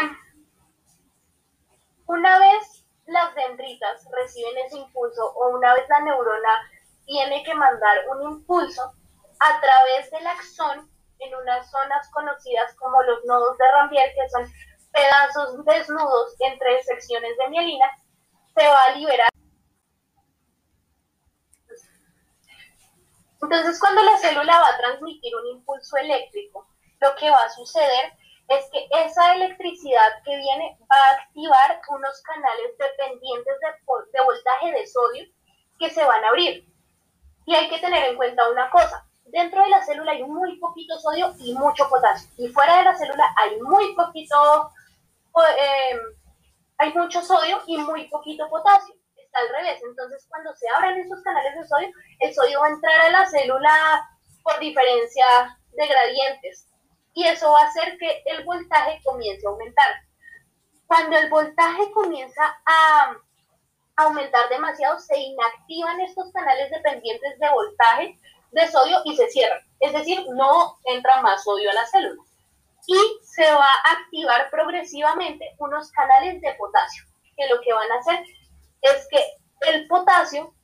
una 2.07 2.39
vez 2.39 2.87
las 3.07 3.35
dendritas 3.35 4.07
reciben 4.13 4.57
ese 4.59 4.79
impulso 4.79 5.33
o 5.35 5.49
una 5.57 5.75
vez 5.75 5.89
la 5.89 6.01
neurona 6.01 6.71
tiene 7.07 7.43
que 7.43 7.55
mandar 7.55 8.09
un 8.11 8.23
impulso 8.23 8.93
a 9.41 9.61
través 9.61 10.11
del 10.11 10.27
axón 10.27 10.91
en 11.19 11.35
unas 11.35 11.71
zonas 11.71 12.09
conocidas 12.11 12.75
como 12.77 13.03
los 13.03 13.25
nodos 13.25 13.59
de 13.59 13.71
Rambier, 13.73 14.13
que 14.15 14.29
son 14.31 14.51
pedazos 14.93 15.65
desnudos 15.65 16.37
entre 16.41 16.83
secciones 16.83 17.37
de 17.37 17.49
mielina, 17.49 17.87
se 18.57 18.67
va 18.67 18.85
a 18.85 18.97
liberar 18.97 19.29
Entonces, 23.45 23.79
cuando 23.79 24.03
la 24.03 24.17
célula 24.17 24.59
va 24.59 24.69
a 24.69 24.79
transmitir 24.79 25.37
un 25.37 25.47
impulso 25.59 25.97
eléctrico, 25.99 26.67
lo 27.01 27.15
que 27.17 27.31
va 27.31 27.43
a 27.43 27.51
suceder 27.51 28.13
es 28.49 28.65
que 28.73 28.87
esa 29.05 29.35
electricidad 29.35 30.23
que 30.25 30.37
viene 30.37 30.79
va 30.91 30.97
a 30.97 31.23
activar 31.23 31.81
unos 31.91 32.23
canales 32.23 32.73
dependientes 32.79 33.55
de, 33.61 34.21
voltaje 34.23 34.73
de 34.73 34.87
sodio 34.87 35.25
que 35.79 35.91
se 35.91 36.05
van 36.05 36.25
a 36.25 36.29
abrir. 36.29 36.67
Y 37.47 37.55
hay 37.55 37.69
que 37.69 37.81
tener 37.81 38.09
en 38.09 38.17
cuenta 38.17 38.51
una 38.51 38.71
cosa, 38.71 39.07
dentro 39.27 39.63
de 39.63 39.69
la 39.69 39.85
célula 39.85 40.13
hay 40.13 40.23
muy 40.25 40.59
poquito 40.59 40.99
sodio 40.99 41.35
y 41.39 41.53
mucho 41.55 41.89
potasio. 41.89 42.31
Y 42.39 42.49
fuera 42.49 42.79
de 42.79 42.85
la 42.85 42.97
célula 42.97 43.25
hay 43.37 43.61
muy 43.61 43.95
poquito, 43.95 44.71
eh, 45.59 45.99
hay 46.79 46.93
mucho 46.93 47.23
sodio 47.23 47.63
y 47.67 47.77
muy 47.79 48.09
poquito 48.09 48.49
potasio 48.49 48.95
al 49.33 49.49
revés. 49.49 49.81
Entonces, 49.83 50.27
cuando 50.29 50.55
se 50.55 50.69
abran 50.69 50.99
esos 50.99 51.23
canales 51.23 51.55
de 51.55 51.67
sodio, 51.67 51.89
el 52.21 52.35
sodio 52.35 52.61
va 52.61 52.67
a 52.67 52.71
entrar 52.71 53.01
a 53.01 53.11
la 53.11 53.27
célula 53.27 54.11
por 54.43 54.59
diferencia 54.59 55.59
de 55.73 55.87
gradientes. 55.87 56.69
Y 57.15 57.25
eso 57.27 57.51
va 57.51 57.63
a 57.63 57.67
hacer 57.67 57.97
que 57.99 58.23
el 58.27 58.45
voltaje 58.45 59.01
comience 59.05 59.47
a 59.47 59.51
aumentar. 59.51 59.95
Cuando 60.87 61.17
el 61.17 61.31
voltaje 61.31 61.91
comienza 61.93 62.43
a 62.67 63.17
aumentar 63.97 64.49
demasiado, 64.49 64.99
se 64.99 65.17
inactivan 65.17 66.01
estos 66.01 66.33
canales 66.33 66.71
dependientes 66.71 67.39
de 67.39 67.51
voltaje 67.51 68.19
de 68.51 68.69
sodio 68.69 68.99
y 69.05 69.17
se 69.17 69.29
cierran. 69.29 69.61
Es 69.81 69.93
decir, 69.93 70.25
no 70.35 70.79
entra 70.85 71.21
más 71.23 71.45
sodio 71.45 71.71
a 71.71 71.75
la 71.75 71.87
célula. 71.87 72.23
Y 72.87 72.97
se 73.23 73.51
va 73.53 73.67
a 73.67 73.93
activar 73.93 74.51
progresivamente 74.51 75.55
unos 75.59 75.91
canales 75.93 76.41
de 76.41 76.55
potasio, 76.55 77.05
que 77.37 77.49
lo 77.49 77.61
que 77.61 77.73
van 77.73 77.91
a 77.91 77.99
hacer 77.99 78.25
es 78.83 79.09
que 79.11 79.25
el 79.69 79.87
potasio 79.89 80.55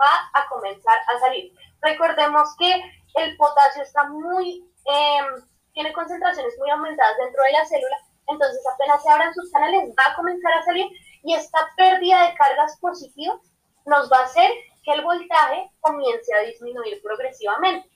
va 0.00 0.30
a 0.34 0.48
comenzar 0.48 0.98
a 1.14 1.18
salir. 1.20 1.52
Recordemos 1.80 2.54
que 2.58 2.82
el 3.14 3.36
potasio 3.36 3.82
está 3.82 4.08
muy, 4.08 4.68
em, 4.84 5.26
tiene 5.72 5.92
concentraciones 5.92 6.54
muy 6.58 6.70
aumentadas 6.70 7.16
dentro 7.18 7.42
de 7.42 7.52
la 7.52 7.64
célula, 7.64 7.96
entonces 8.28 8.60
apenas 8.74 9.02
se 9.02 9.10
abran 9.10 9.34
sus 9.34 9.50
canales 9.50 9.90
va 9.98 10.12
a 10.12 10.16
comenzar 10.16 10.52
a 10.52 10.64
salir 10.64 10.86
y 11.22 11.34
esta 11.34 11.70
pérdida 11.76 12.28
de 12.28 12.34
cargas 12.34 12.78
positivas 12.80 13.40
nos 13.86 14.10
va 14.10 14.18
a 14.18 14.24
hacer 14.24 14.50
que 14.84 14.92
el 14.92 15.02
voltaje 15.02 15.70
comience 15.80 16.34
a 16.34 16.40
disminuir 16.40 17.00
progresivamente. 17.02 17.88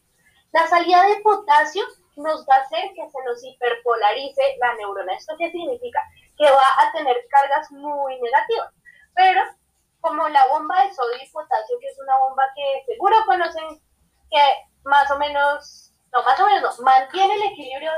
La 0.52 0.66
salida 0.68 1.02
de 1.06 1.20
potasio 1.20 1.84
nos 2.16 2.46
va 2.46 2.56
a 2.56 2.60
hacer 2.60 2.92
que 2.94 3.10
se 3.10 3.24
nos 3.24 3.44
hiperpolarice 3.44 4.56
la 4.58 4.74
neurona. 4.74 5.14
¿Esto 5.14 5.34
qué 5.38 5.50
significa? 5.50 6.00
Que 6.36 6.50
va 6.50 6.66
a 6.78 6.92
tener 6.92 7.16
cargas 7.30 7.70
muy 7.70 8.20
negativas. 8.20 8.72
Pero 9.14 9.42
como 10.00 10.28
la 10.28 10.46
bomba 10.48 10.82
de 10.82 10.94
sodio 10.94 11.16
y 11.22 11.30
potasio, 11.30 11.78
que 11.80 11.88
es 11.88 11.98
una 11.98 12.16
bomba 12.18 12.44
que 12.54 12.84
seguro 12.86 13.16
conocen 13.26 13.80
que 14.30 14.40
más 14.84 15.10
o 15.10 15.18
menos, 15.18 15.92
no, 16.12 16.22
más 16.22 16.38
o 16.38 16.46
menos 16.46 16.78
no, 16.78 16.84
mantiene 16.84 17.34
el 17.34 17.52
equilibrio 17.52 17.90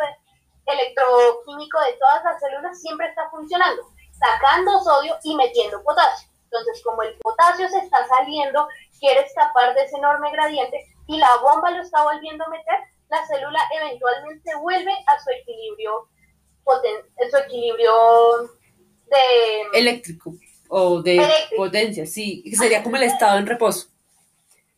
electroquímico 0.66 1.80
de 1.80 1.92
todas 1.94 2.24
las 2.24 2.40
células, 2.40 2.80
siempre 2.80 3.08
está 3.08 3.28
funcionando, 3.30 3.82
sacando 4.18 4.80
sodio 4.80 5.16
y 5.22 5.34
metiendo 5.36 5.82
potasio. 5.82 6.28
Entonces, 6.44 6.82
como 6.82 7.02
el 7.02 7.16
potasio 7.18 7.68
se 7.68 7.78
está 7.78 8.06
saliendo, 8.06 8.68
quiere 8.98 9.20
escapar 9.20 9.74
de 9.74 9.82
ese 9.82 9.98
enorme 9.98 10.30
gradiente 10.32 10.86
y 11.06 11.18
la 11.18 11.36
bomba 11.36 11.70
lo 11.70 11.82
está 11.82 12.02
volviendo 12.02 12.44
a 12.44 12.48
meter, 12.48 12.78
la 13.08 13.26
célula 13.26 13.60
eventualmente 13.74 14.54
vuelve 14.56 14.92
a 15.06 15.18
su 15.18 15.30
equilibrio, 15.30 16.08
su 17.30 17.36
equilibrio 17.36 18.42
de... 19.06 19.78
Eléctrico 19.78 20.34
o 20.68 21.02
de 21.02 21.26
potencia, 21.56 22.06
sí, 22.06 22.44
sería 22.54 22.82
como 22.82 22.96
el 22.96 23.04
estado 23.04 23.38
en 23.38 23.46
reposo. 23.46 23.88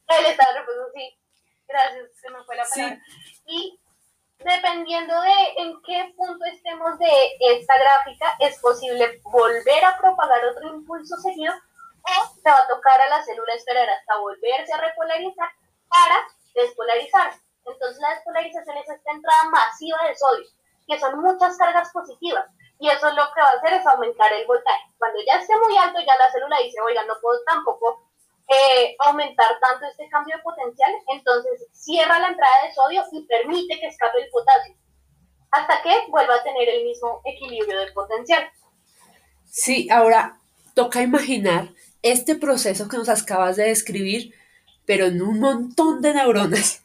El 0.06 0.26
estado 0.26 0.50
en 0.50 0.56
reposo, 0.60 0.92
sí. 0.94 1.18
Gracias, 1.66 2.04
se 2.20 2.30
me 2.30 2.44
fue 2.44 2.56
la 2.56 2.64
palabra. 2.64 3.02
Y 3.46 3.80
dependiendo 4.38 5.20
de 5.20 5.62
en 5.62 5.82
qué 5.82 6.14
punto 6.16 6.44
estemos 6.46 6.98
de 6.98 7.10
esta 7.40 7.76
gráfica, 7.78 8.36
es 8.40 8.58
posible 8.60 9.20
volver 9.24 9.84
a 9.84 9.98
propagar 9.98 10.44
otro 10.46 10.68
impulso 10.74 11.16
seguido 11.16 11.52
o 12.02 12.34
se 12.34 12.50
va 12.50 12.58
a 12.58 12.68
tocar 12.68 13.00
a 13.00 13.08
la 13.08 13.24
célula 13.24 13.54
esperar 13.54 13.88
hasta 13.88 14.16
volverse 14.18 14.72
a 14.72 14.80
repolarizar 14.80 15.48
para 15.88 16.16
despolarizarse. 16.54 17.40
Entonces 17.66 18.00
la 18.00 18.14
despolarización 18.14 18.76
es 18.78 18.88
esta 18.88 19.12
entrada 19.12 19.50
masiva 19.50 19.98
de 20.08 20.16
sodio, 20.16 20.46
que 20.86 20.98
son 20.98 21.20
muchas 21.20 21.56
cargas 21.56 21.90
positivas 21.92 22.46
y 22.80 22.88
eso 22.88 23.10
lo 23.10 23.28
que 23.34 23.40
va 23.40 23.48
a 23.48 23.58
hacer 23.58 23.74
es 23.74 23.86
aumentar 23.86 24.32
el 24.32 24.46
voltaje. 24.46 24.84
Cuando 24.98 25.18
ya 25.26 25.38
esté 25.38 25.52
muy 25.58 25.76
alto, 25.76 26.00
ya 26.00 26.16
la 26.16 26.32
célula 26.32 26.56
dice, 26.64 26.80
oiga, 26.80 27.04
no 27.04 27.14
puedo 27.20 27.38
tampoco 27.44 28.08
eh, 28.48 28.96
aumentar 29.00 29.60
tanto 29.60 29.86
este 29.86 30.08
cambio 30.08 30.36
de 30.36 30.42
potencial, 30.42 30.90
entonces 31.08 31.68
cierra 31.72 32.18
la 32.18 32.28
entrada 32.28 32.54
de 32.66 32.74
sodio 32.74 33.04
y 33.12 33.26
permite 33.26 33.78
que 33.78 33.86
escape 33.86 34.22
el 34.22 34.30
potasio, 34.30 34.74
hasta 35.50 35.82
que 35.82 36.06
vuelva 36.08 36.36
a 36.36 36.42
tener 36.42 36.68
el 36.70 36.84
mismo 36.84 37.20
equilibrio 37.26 37.80
del 37.80 37.92
potencial. 37.92 38.50
Sí, 39.44 39.88
ahora 39.90 40.40
toca 40.74 41.02
imaginar 41.02 41.68
este 42.02 42.34
proceso 42.34 42.88
que 42.88 42.96
nos 42.96 43.10
acabas 43.10 43.56
de 43.56 43.64
describir, 43.64 44.34
pero 44.86 45.04
en 45.04 45.20
un 45.20 45.38
montón 45.38 46.00
de 46.00 46.14
neuronas, 46.14 46.82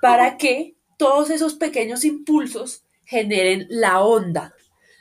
para 0.00 0.36
que 0.36 0.74
todos 0.96 1.30
esos 1.30 1.54
pequeños 1.54 2.04
impulsos 2.04 2.84
generen 3.04 3.66
la 3.68 4.00
onda, 4.02 4.54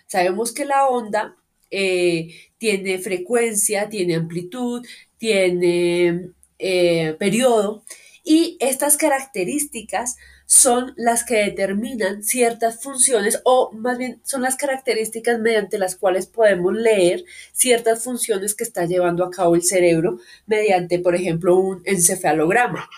Sabemos 0.10 0.52
que 0.52 0.66
la 0.66 0.88
onda 0.88 1.36
eh, 1.70 2.34
tiene 2.58 2.98
frecuencia, 2.98 3.90
tiene 3.90 4.16
amplitud, 4.16 4.84
tiene 5.20 6.32
eh, 6.58 7.16
periodo 7.20 7.84
y 8.24 8.58
estas 8.60 8.98
características 8.98 10.18
son 10.48 10.96
las 10.98 11.24
que 11.24 11.36
determinan 11.36 12.24
ciertas 12.24 12.82
funciones 12.82 13.40
o 13.46 13.72
más 13.72 14.00
bien 14.00 14.20
son 14.24 14.42
las 14.42 14.56
características 14.56 15.40
mediante 15.40 15.78
las 15.78 15.96
cuales 15.96 16.26
podemos 16.26 16.74
leer 16.74 17.24
ciertas 17.54 18.04
funciones 18.04 18.56
que 18.56 18.64
está 18.64 18.86
llevando 18.86 19.24
a 19.24 19.30
cabo 19.30 19.54
el 19.54 19.62
cerebro 19.62 20.20
mediante, 20.48 20.98
por 20.98 21.14
ejemplo, 21.14 21.56
un 21.56 21.84
encefalograma. 21.86 22.90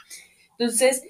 Entonces, 0.57 1.03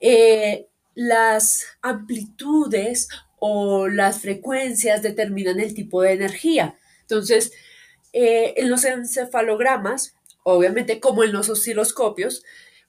eh, 0.00 0.68
las 0.94 1.64
amplitudes 1.82 3.08
o 3.38 3.88
las 3.88 4.20
frecuencias 4.20 5.02
determinan 5.02 5.60
el 5.60 5.74
tipo 5.74 6.02
de 6.02 6.12
energía. 6.12 6.76
Entonces, 7.02 7.52
eh, 8.12 8.54
en 8.56 8.70
los 8.70 8.84
encefalogramas, 8.84 10.14
obviamente 10.44 11.00
como 11.00 11.24
en 11.24 11.32
los 11.32 11.50
osciloscopios, 11.50 12.44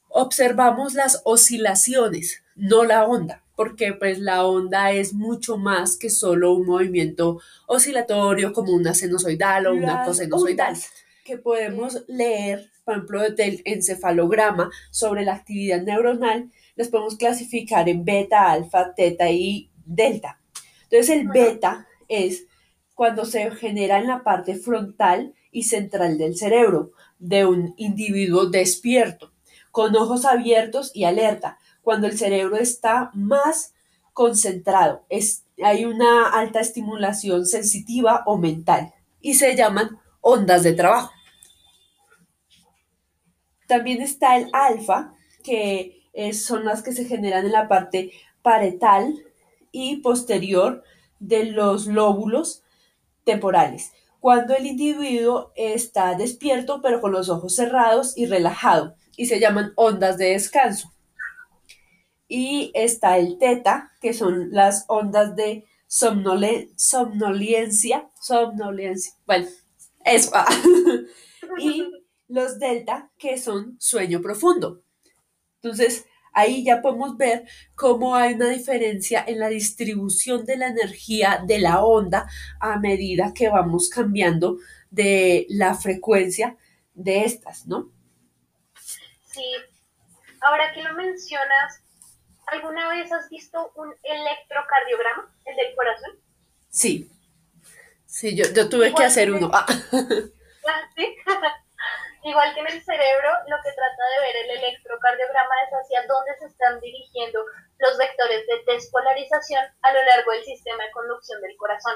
observamos 0.09 0.93
las 0.93 1.21
oscilaciones, 1.25 2.43
no 2.55 2.85
la 2.85 3.05
onda, 3.05 3.43
porque 3.55 3.93
pues 3.93 4.19
la 4.19 4.45
onda 4.45 4.91
es 4.91 5.13
mucho 5.13 5.57
más 5.57 5.97
que 5.97 6.09
solo 6.09 6.53
un 6.53 6.65
movimiento 6.65 7.41
oscilatorio 7.67 8.53
como 8.53 8.71
una 8.71 8.93
sinusoidal 8.93 9.67
o 9.67 9.73
una 9.73 10.05
cosenoidal, 10.05 10.77
que 11.25 11.37
podemos 11.37 12.03
leer, 12.07 12.69
por 12.83 12.93
ejemplo, 12.93 13.29
del 13.31 13.61
encefalograma 13.65 14.69
sobre 14.91 15.25
la 15.25 15.33
actividad 15.33 15.81
neuronal, 15.81 16.51
las 16.75 16.89
podemos 16.89 17.15
clasificar 17.15 17.87
en 17.89 18.03
beta, 18.03 18.51
alfa, 18.51 18.93
teta 18.93 19.29
y 19.29 19.69
delta. 19.85 20.39
Entonces 20.83 21.09
el 21.09 21.27
beta 21.27 21.87
es 22.07 22.45
cuando 22.93 23.25
se 23.25 23.51
genera 23.51 23.99
en 23.99 24.07
la 24.07 24.23
parte 24.23 24.55
frontal 24.55 25.33
y 25.51 25.63
central 25.63 26.17
del 26.17 26.37
cerebro 26.37 26.91
de 27.19 27.45
un 27.45 27.73
individuo 27.77 28.45
despierto, 28.45 29.33
con 29.71 29.95
ojos 29.95 30.25
abiertos 30.25 30.91
y 30.93 31.05
alerta, 31.05 31.59
cuando 31.81 32.07
el 32.07 32.17
cerebro 32.17 32.57
está 32.57 33.11
más 33.13 33.73
concentrado, 34.13 35.05
es, 35.09 35.43
hay 35.61 35.85
una 35.85 36.29
alta 36.29 36.61
estimulación 36.61 37.45
sensitiva 37.45 38.23
o 38.25 38.37
mental 38.37 38.93
y 39.19 39.33
se 39.33 39.55
llaman 39.55 39.99
ondas 40.21 40.63
de 40.63 40.73
trabajo. 40.73 41.11
También 43.67 44.01
está 44.01 44.37
el 44.37 44.49
alfa, 44.53 45.13
que 45.43 46.04
son 46.33 46.65
las 46.65 46.83
que 46.83 46.93
se 46.93 47.05
generan 47.05 47.45
en 47.45 47.51
la 47.51 47.67
parte 47.67 48.11
paretal 48.41 49.13
y 49.71 49.97
posterior 49.97 50.83
de 51.19 51.45
los 51.45 51.87
lóbulos 51.87 52.63
temporales, 53.23 53.91
cuando 54.19 54.55
el 54.55 54.65
individuo 54.65 55.51
está 55.55 56.15
despierto 56.15 56.81
pero 56.81 57.01
con 57.01 57.11
los 57.11 57.29
ojos 57.29 57.55
cerrados 57.55 58.17
y 58.17 58.27
relajado, 58.27 58.95
y 59.17 59.25
se 59.25 59.39
llaman 59.39 59.73
ondas 59.75 60.17
de 60.17 60.31
descanso. 60.31 60.91
Y 62.27 62.71
está 62.73 63.17
el 63.17 63.37
teta, 63.37 63.91
que 64.01 64.13
son 64.13 64.51
las 64.51 64.85
ondas 64.87 65.35
de 65.35 65.65
somnolencia, 65.87 68.09
somnolencia, 68.19 69.13
bueno, 69.25 69.47
eso. 70.03 70.31
y 71.59 71.87
los 72.27 72.59
delta, 72.59 73.11
que 73.17 73.37
son 73.37 73.75
sueño 73.79 74.21
profundo. 74.21 74.81
Entonces, 75.65 76.05
ahí 76.31 76.63
ya 76.63 76.79
podemos 76.79 77.17
ver 77.17 77.47
cómo 77.73 78.15
hay 78.15 78.35
una 78.35 78.49
diferencia 78.49 79.23
en 79.25 79.39
la 79.39 79.47
distribución 79.47 80.45
de 80.45 80.57
la 80.57 80.67
energía 80.67 81.41
de 81.43 81.57
la 81.57 81.83
onda 81.83 82.29
a 82.59 82.77
medida 82.77 83.33
que 83.33 83.49
vamos 83.49 83.89
cambiando 83.89 84.57
de 84.91 85.47
la 85.49 85.73
frecuencia 85.73 86.55
de 86.93 87.25
estas, 87.25 87.65
¿no? 87.65 87.89
Sí. 89.25 89.41
Ahora 90.41 90.71
que 90.71 90.83
lo 90.83 90.93
mencionas, 90.93 91.81
¿alguna 92.45 92.89
vez 92.89 93.11
has 93.11 93.27
visto 93.31 93.71
un 93.75 93.91
electrocardiograma, 94.03 95.35
el 95.45 95.55
del 95.55 95.75
corazón? 95.75 96.11
Sí. 96.69 97.09
Sí, 98.05 98.35
yo, 98.35 98.45
yo 98.55 98.69
tuve 98.69 98.93
que 98.93 99.03
hacer 99.03 99.31
uno. 99.31 99.49
Ah. 99.51 99.65
ah 99.91 100.81
¿Sí? 100.95 101.15
Igual 102.25 102.55
que 102.55 102.59
en 102.59 102.67
el 102.67 102.83
cerebro, 102.83 103.29
lo 103.45 103.57
que 103.61 103.71
trata 103.71 104.03
de 104.09 104.25
ver 104.25 104.35
el 104.35 104.49
electrocardiograma 104.57 105.55
es 105.61 105.71
hacia 105.77 106.07
dónde 106.07 106.33
se 106.39 106.47
están 106.47 106.79
dirigiendo 106.79 107.45
los 107.77 107.97
vectores 107.99 108.47
de 108.47 108.73
despolarización 108.73 109.63
a 109.83 109.93
lo 109.93 110.03
largo 110.03 110.31
del 110.31 110.43
sistema 110.43 110.83
de 110.83 110.91
conducción 110.91 111.39
del 111.41 111.55
corazón. 111.55 111.93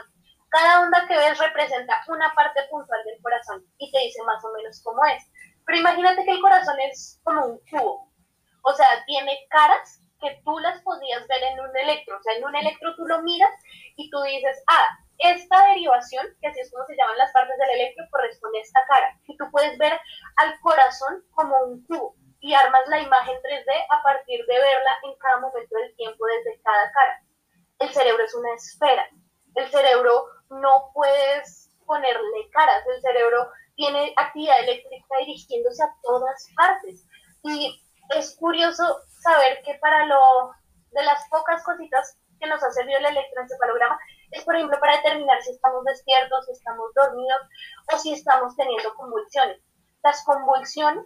Cada 0.49 0.81
onda 0.81 1.07
que 1.07 1.17
ves 1.17 1.35
representa 1.39 2.03
una 2.09 2.31
parte 2.35 2.61
puntual 2.69 3.03
del 3.05 3.19
corazón 3.23 3.65
y 3.79 3.91
te 3.91 3.97
dice 3.97 4.21
más 4.21 4.45
o 4.45 4.53
menos 4.53 4.79
cómo 4.83 5.03
es. 5.05 5.23
Pero 5.65 5.79
imagínate 5.79 6.23
que 6.23 6.31
el 6.31 6.41
corazón 6.41 6.79
es 6.79 7.19
como 7.23 7.45
un 7.47 7.59
cubo. 7.71 8.11
O 8.61 8.73
sea, 8.73 9.03
tiene 9.07 9.47
caras 9.49 9.99
que 10.21 10.39
tú 10.45 10.59
las 10.59 10.79
podías 10.83 11.27
ver 11.27 11.41
en 11.41 11.59
un 11.59 11.75
electro. 11.75 12.15
O 12.15 12.21
sea, 12.21 12.35
en 12.35 12.45
un 12.45 12.55
electro 12.55 12.95
tú 12.95 13.07
lo 13.07 13.23
miras 13.23 13.49
y 13.95 14.11
tú 14.11 14.21
dices, 14.21 14.61
ah, 14.67 14.95
esta 15.19 15.67
derivación, 15.67 16.25
que 16.41 16.47
así 16.47 16.60
es 16.62 16.71
como 16.71 16.86
se 16.86 16.95
llaman 16.95 17.17
las 17.17 17.32
partes 17.32 17.58
del 17.58 17.82
electro, 17.82 18.05
corresponde 18.10 18.60
a 18.60 18.62
esta 18.62 18.79
cara. 18.88 19.19
Y 19.27 19.38
tú 19.38 19.45
puedes 19.51 19.77
ver 19.77 19.99
al 20.38 20.60
corazón 20.62 21.23
como 21.32 21.55
un 21.65 21.86
cubo 21.86 22.15
y 22.39 22.53
armas 22.53 22.88
la 22.88 23.01
imagen 23.01 23.36
3D 23.36 23.86
a 23.89 24.01
partir 24.01 24.45
de 24.45 24.53
verla 24.53 24.97
en 25.03 25.15
cada 25.19 25.39
momento 25.39 25.75
del 25.75 25.95
tiempo 25.95 26.25
desde 26.25 26.62
cada 26.62 26.91
cara. 26.91 27.21
El 27.79 27.89
cerebro 27.93 28.23
es 28.23 28.34
una 28.34 28.53
esfera. 28.53 29.10
El 29.55 29.69
cerebro 29.69 30.25
no 30.49 30.91
puedes 30.93 31.69
ponerle 31.86 32.49
caras. 32.51 32.86
El 32.88 33.01
cerebro 33.01 33.51
tiene 33.75 34.13
actividad 34.15 34.60
eléctrica 34.60 35.17
dirigiéndose 35.19 35.84
a 35.84 35.93
todas 36.01 36.47
partes. 36.55 37.05
Y 37.43 37.82
es 38.15 38.36
curioso 38.38 38.84
saber 39.21 39.62
que 39.63 39.75
para 39.75 40.05
lo 40.05 40.51
de 40.91 41.03
las 41.03 41.27
pocas 41.29 41.63
cositas 41.63 42.17
que 42.39 42.47
nos 42.47 42.63
ha 42.63 42.71
servido 42.71 42.99
el 42.99 43.05
electroencefalograma 43.05 43.99
es, 44.31 44.43
por 44.43 44.55
ejemplo, 44.55 44.79
para 44.79 44.97
determinar 44.97 45.41
si 45.41 45.51
estamos 45.51 45.83
despiertos, 45.85 46.45
si 46.45 46.51
estamos 46.51 46.93
dormidos 46.93 47.41
o 47.93 47.97
si 47.97 48.13
estamos 48.13 48.55
teniendo 48.55 48.93
convulsiones. 48.95 49.59
Las 50.03 50.23
convulsiones 50.23 51.05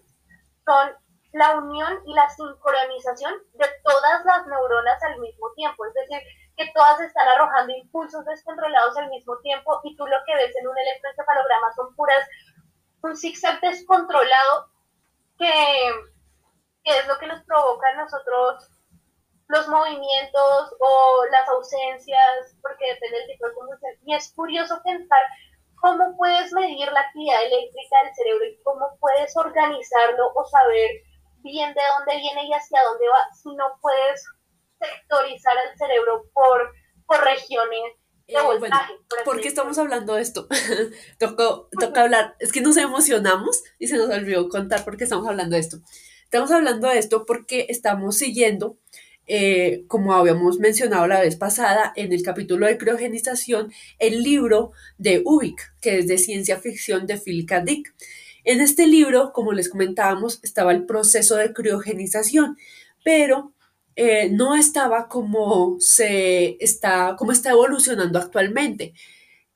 son 0.65 0.95
la 1.33 1.55
unión 1.55 1.99
y 2.05 2.13
la 2.13 2.29
sincronización 2.29 3.33
de 3.53 3.67
todas 3.83 4.25
las 4.25 4.45
neuronas 4.47 5.01
al 5.03 5.19
mismo 5.19 5.51
tiempo, 5.55 5.85
es 5.85 5.93
decir, 5.93 6.21
que 6.55 6.71
todas 6.73 7.01
están 7.01 7.27
arrojando 7.27 7.73
impulsos 7.73 8.23
descontrolados 8.25 8.95
al 8.97 9.09
mismo 9.09 9.37
tiempo 9.39 9.81
y 9.83 9.95
tú 9.95 10.05
lo 10.05 10.17
que 10.25 10.35
ves 10.35 10.55
en 10.55 10.67
un 10.67 10.77
electroencefalograma 10.77 11.73
son 11.73 11.95
puras, 11.95 12.27
un 13.01 13.17
zigzag 13.17 13.59
descontrolado 13.61 14.69
que, 15.39 15.91
que 16.83 16.97
es 16.99 17.07
lo 17.07 17.17
que 17.17 17.27
nos 17.27 17.43
provoca 17.45 17.87
a 17.87 18.03
nosotros 18.03 18.69
los 19.47 19.67
movimientos 19.67 20.75
o 20.79 21.25
las 21.31 21.47
ausencias, 21.49 22.55
porque 22.61 22.93
depende 22.93 23.19
del 23.19 23.27
tipo 23.27 23.47
de 23.47 23.53
conducción. 23.53 23.93
Y 24.05 24.15
es 24.15 24.33
curioso 24.33 24.81
pensar 24.83 25.21
cómo 25.83 26.15
puedes 26.17 26.51
medir 26.53 26.91
la 26.91 27.01
actividad 27.01 27.43
eléctrica 27.43 28.03
del 28.03 28.15
cerebro 28.15 28.45
y 28.45 28.63
cómo 28.63 28.97
puedes 28.99 29.35
organizarlo 29.35 30.31
o 30.33 30.45
saber 30.45 30.89
bien 31.43 31.73
de 31.73 31.81
dónde 31.97 32.17
viene 32.17 32.47
y 32.47 32.53
hacia 32.53 32.81
dónde 32.83 33.05
va 33.09 33.35
si 33.35 33.53
no 33.53 33.65
puedes 33.81 34.23
sectorizar 34.79 35.53
el 35.69 35.77
cerebro 35.77 36.23
por, 36.33 36.71
por 37.05 37.21
regiones 37.23 37.93
de 38.27 38.33
eh, 38.33 38.41
voltaje. 38.41 38.93
por, 39.25 39.41
qué 39.41 39.47
estamos 39.49 39.77
hablando 39.77 40.15
de 40.15 40.21
esto? 40.21 40.47
Tocó, 41.19 41.67
toca 41.77 42.01
hablar, 42.01 42.35
es 42.39 42.53
que 42.53 42.61
nos 42.61 42.77
emocionamos 42.77 43.63
y 43.77 43.87
se 43.87 43.97
nos 43.97 44.09
olvidó 44.09 44.47
contar 44.47 44.85
por 44.85 44.97
qué 44.97 45.03
estamos 45.03 45.27
hablando 45.27 45.55
de 45.55 45.61
esto. 45.61 45.77
Estamos 46.23 46.49
hablando 46.51 46.87
de 46.87 46.97
esto 46.97 47.25
porque 47.25 47.67
estamos 47.69 48.17
siguiendo 48.17 48.77
eh, 49.27 49.83
como 49.87 50.13
habíamos 50.13 50.59
mencionado 50.59 51.07
la 51.07 51.21
vez 51.21 51.35
pasada 51.35 51.93
en 51.95 52.11
el 52.13 52.23
capítulo 52.23 52.67
de 52.67 52.77
criogenización, 52.77 53.71
el 53.99 54.21
libro 54.23 54.71
de 54.97 55.21
Ubik, 55.25 55.73
que 55.81 55.99
es 55.99 56.07
de 56.07 56.17
ciencia 56.17 56.59
ficción 56.59 57.07
de 57.07 57.17
Phil 57.17 57.45
K. 57.45 57.61
Dick. 57.61 57.93
En 58.43 58.59
este 58.61 58.87
libro, 58.87 59.31
como 59.33 59.53
les 59.53 59.69
comentábamos, 59.69 60.39
estaba 60.43 60.73
el 60.73 60.85
proceso 60.85 61.37
de 61.37 61.53
criogenización, 61.53 62.57
pero 63.03 63.53
eh, 63.95 64.29
no 64.29 64.55
estaba 64.55 65.07
como 65.07 65.77
se 65.79 66.57
está, 66.59 67.15
como 67.17 67.31
está 67.31 67.51
evolucionando 67.51 68.19
actualmente. 68.19 68.93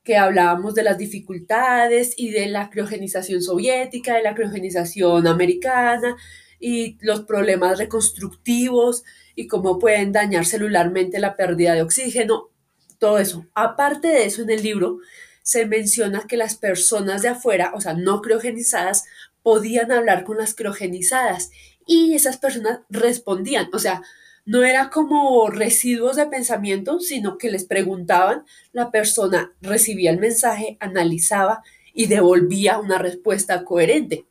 que 0.02 0.16
hablábamos 0.16 0.74
de 0.74 0.82
las 0.84 0.96
dificultades 0.98 2.14
y 2.16 2.30
de 2.30 2.46
la 2.46 2.70
criogenización 2.70 3.42
soviética, 3.42 4.14
de 4.16 4.22
la 4.22 4.34
criogenización 4.34 5.26
americana 5.26 6.16
y 6.58 6.96
los 7.00 7.22
problemas 7.22 7.78
reconstructivos 7.78 9.04
y 9.38 9.46
cómo 9.46 9.78
pueden 9.78 10.10
dañar 10.10 10.44
celularmente 10.46 11.20
la 11.20 11.36
pérdida 11.36 11.72
de 11.72 11.82
oxígeno, 11.82 12.50
todo 12.98 13.20
eso. 13.20 13.46
Aparte 13.54 14.08
de 14.08 14.24
eso, 14.24 14.42
en 14.42 14.50
el 14.50 14.64
libro 14.64 14.98
se 15.44 15.64
menciona 15.64 16.26
que 16.26 16.36
las 16.36 16.56
personas 16.56 17.22
de 17.22 17.28
afuera, 17.28 17.70
o 17.72 17.80
sea, 17.80 17.94
no 17.94 18.20
criogenizadas, 18.20 19.04
podían 19.44 19.92
hablar 19.92 20.24
con 20.24 20.38
las 20.38 20.56
criogenizadas 20.56 21.52
y 21.86 22.14
esas 22.14 22.38
personas 22.38 22.80
respondían, 22.90 23.70
o 23.72 23.78
sea, 23.78 24.02
no 24.44 24.64
era 24.64 24.90
como 24.90 25.48
residuos 25.50 26.16
de 26.16 26.26
pensamiento, 26.26 26.98
sino 26.98 27.38
que 27.38 27.52
les 27.52 27.64
preguntaban, 27.64 28.42
la 28.72 28.90
persona 28.90 29.52
recibía 29.60 30.10
el 30.10 30.18
mensaje, 30.18 30.78
analizaba 30.80 31.62
y 31.94 32.06
devolvía 32.06 32.80
una 32.80 32.98
respuesta 32.98 33.64
coherente. 33.64 34.26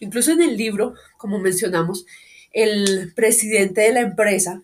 Incluso 0.00 0.32
en 0.32 0.42
el 0.42 0.56
libro, 0.56 0.94
como 1.16 1.38
mencionamos, 1.38 2.06
el 2.52 3.12
presidente 3.14 3.82
de 3.82 3.92
la 3.92 4.00
empresa 4.00 4.62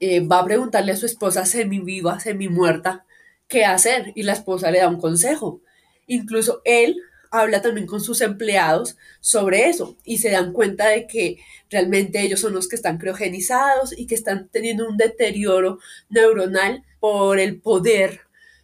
eh, 0.00 0.20
va 0.20 0.40
a 0.40 0.44
preguntarle 0.44 0.92
a 0.92 0.96
su 0.96 1.06
esposa 1.06 1.46
semi 1.46 1.80
viva, 1.80 2.20
semi 2.20 2.48
muerta, 2.48 3.04
qué 3.48 3.64
hacer 3.64 4.12
y 4.14 4.22
la 4.22 4.32
esposa 4.32 4.70
le 4.70 4.78
da 4.78 4.88
un 4.88 5.00
consejo. 5.00 5.60
Incluso 6.06 6.62
él 6.64 6.96
habla 7.30 7.62
también 7.62 7.86
con 7.86 8.00
sus 8.00 8.20
empleados 8.20 8.96
sobre 9.20 9.68
eso 9.68 9.96
y 10.04 10.18
se 10.18 10.30
dan 10.30 10.52
cuenta 10.52 10.88
de 10.88 11.06
que 11.06 11.38
realmente 11.70 12.20
ellos 12.20 12.40
son 12.40 12.52
los 12.52 12.68
que 12.68 12.76
están 12.76 12.98
criogenizados 12.98 13.96
y 13.98 14.06
que 14.06 14.14
están 14.14 14.48
teniendo 14.48 14.86
un 14.86 14.96
deterioro 14.96 15.78
neuronal 16.10 16.84
por 17.00 17.38
el 17.38 17.60
poder 17.60 18.20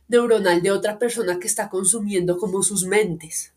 neuronal 0.08 0.62
de 0.62 0.70
otra 0.70 0.98
persona 0.98 1.38
que 1.38 1.46
está 1.46 1.70
consumiendo 1.70 2.36
como 2.36 2.62
sus 2.62 2.84
mentes. 2.84 3.52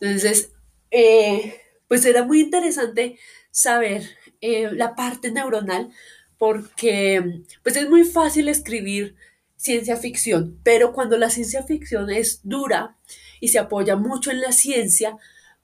Entonces, 0.00 0.50
eh, 0.90 1.60
pues 1.86 2.04
era 2.04 2.24
muy 2.24 2.40
interesante 2.40 3.18
saber 3.50 4.02
eh, 4.40 4.70
la 4.72 4.94
parte 4.94 5.30
neuronal 5.30 5.90
porque 6.38 7.42
pues 7.62 7.76
es 7.76 7.88
muy 7.88 8.04
fácil 8.04 8.48
escribir 8.48 9.14
ciencia 9.56 9.96
ficción, 9.96 10.58
pero 10.62 10.92
cuando 10.92 11.18
la 11.18 11.28
ciencia 11.28 11.62
ficción 11.62 12.10
es 12.10 12.40
dura 12.44 12.96
y 13.40 13.48
se 13.48 13.58
apoya 13.58 13.96
mucho 13.96 14.30
en 14.30 14.40
la 14.40 14.52
ciencia, 14.52 15.16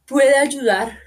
puede 0.05 0.37
ayudar 0.37 0.99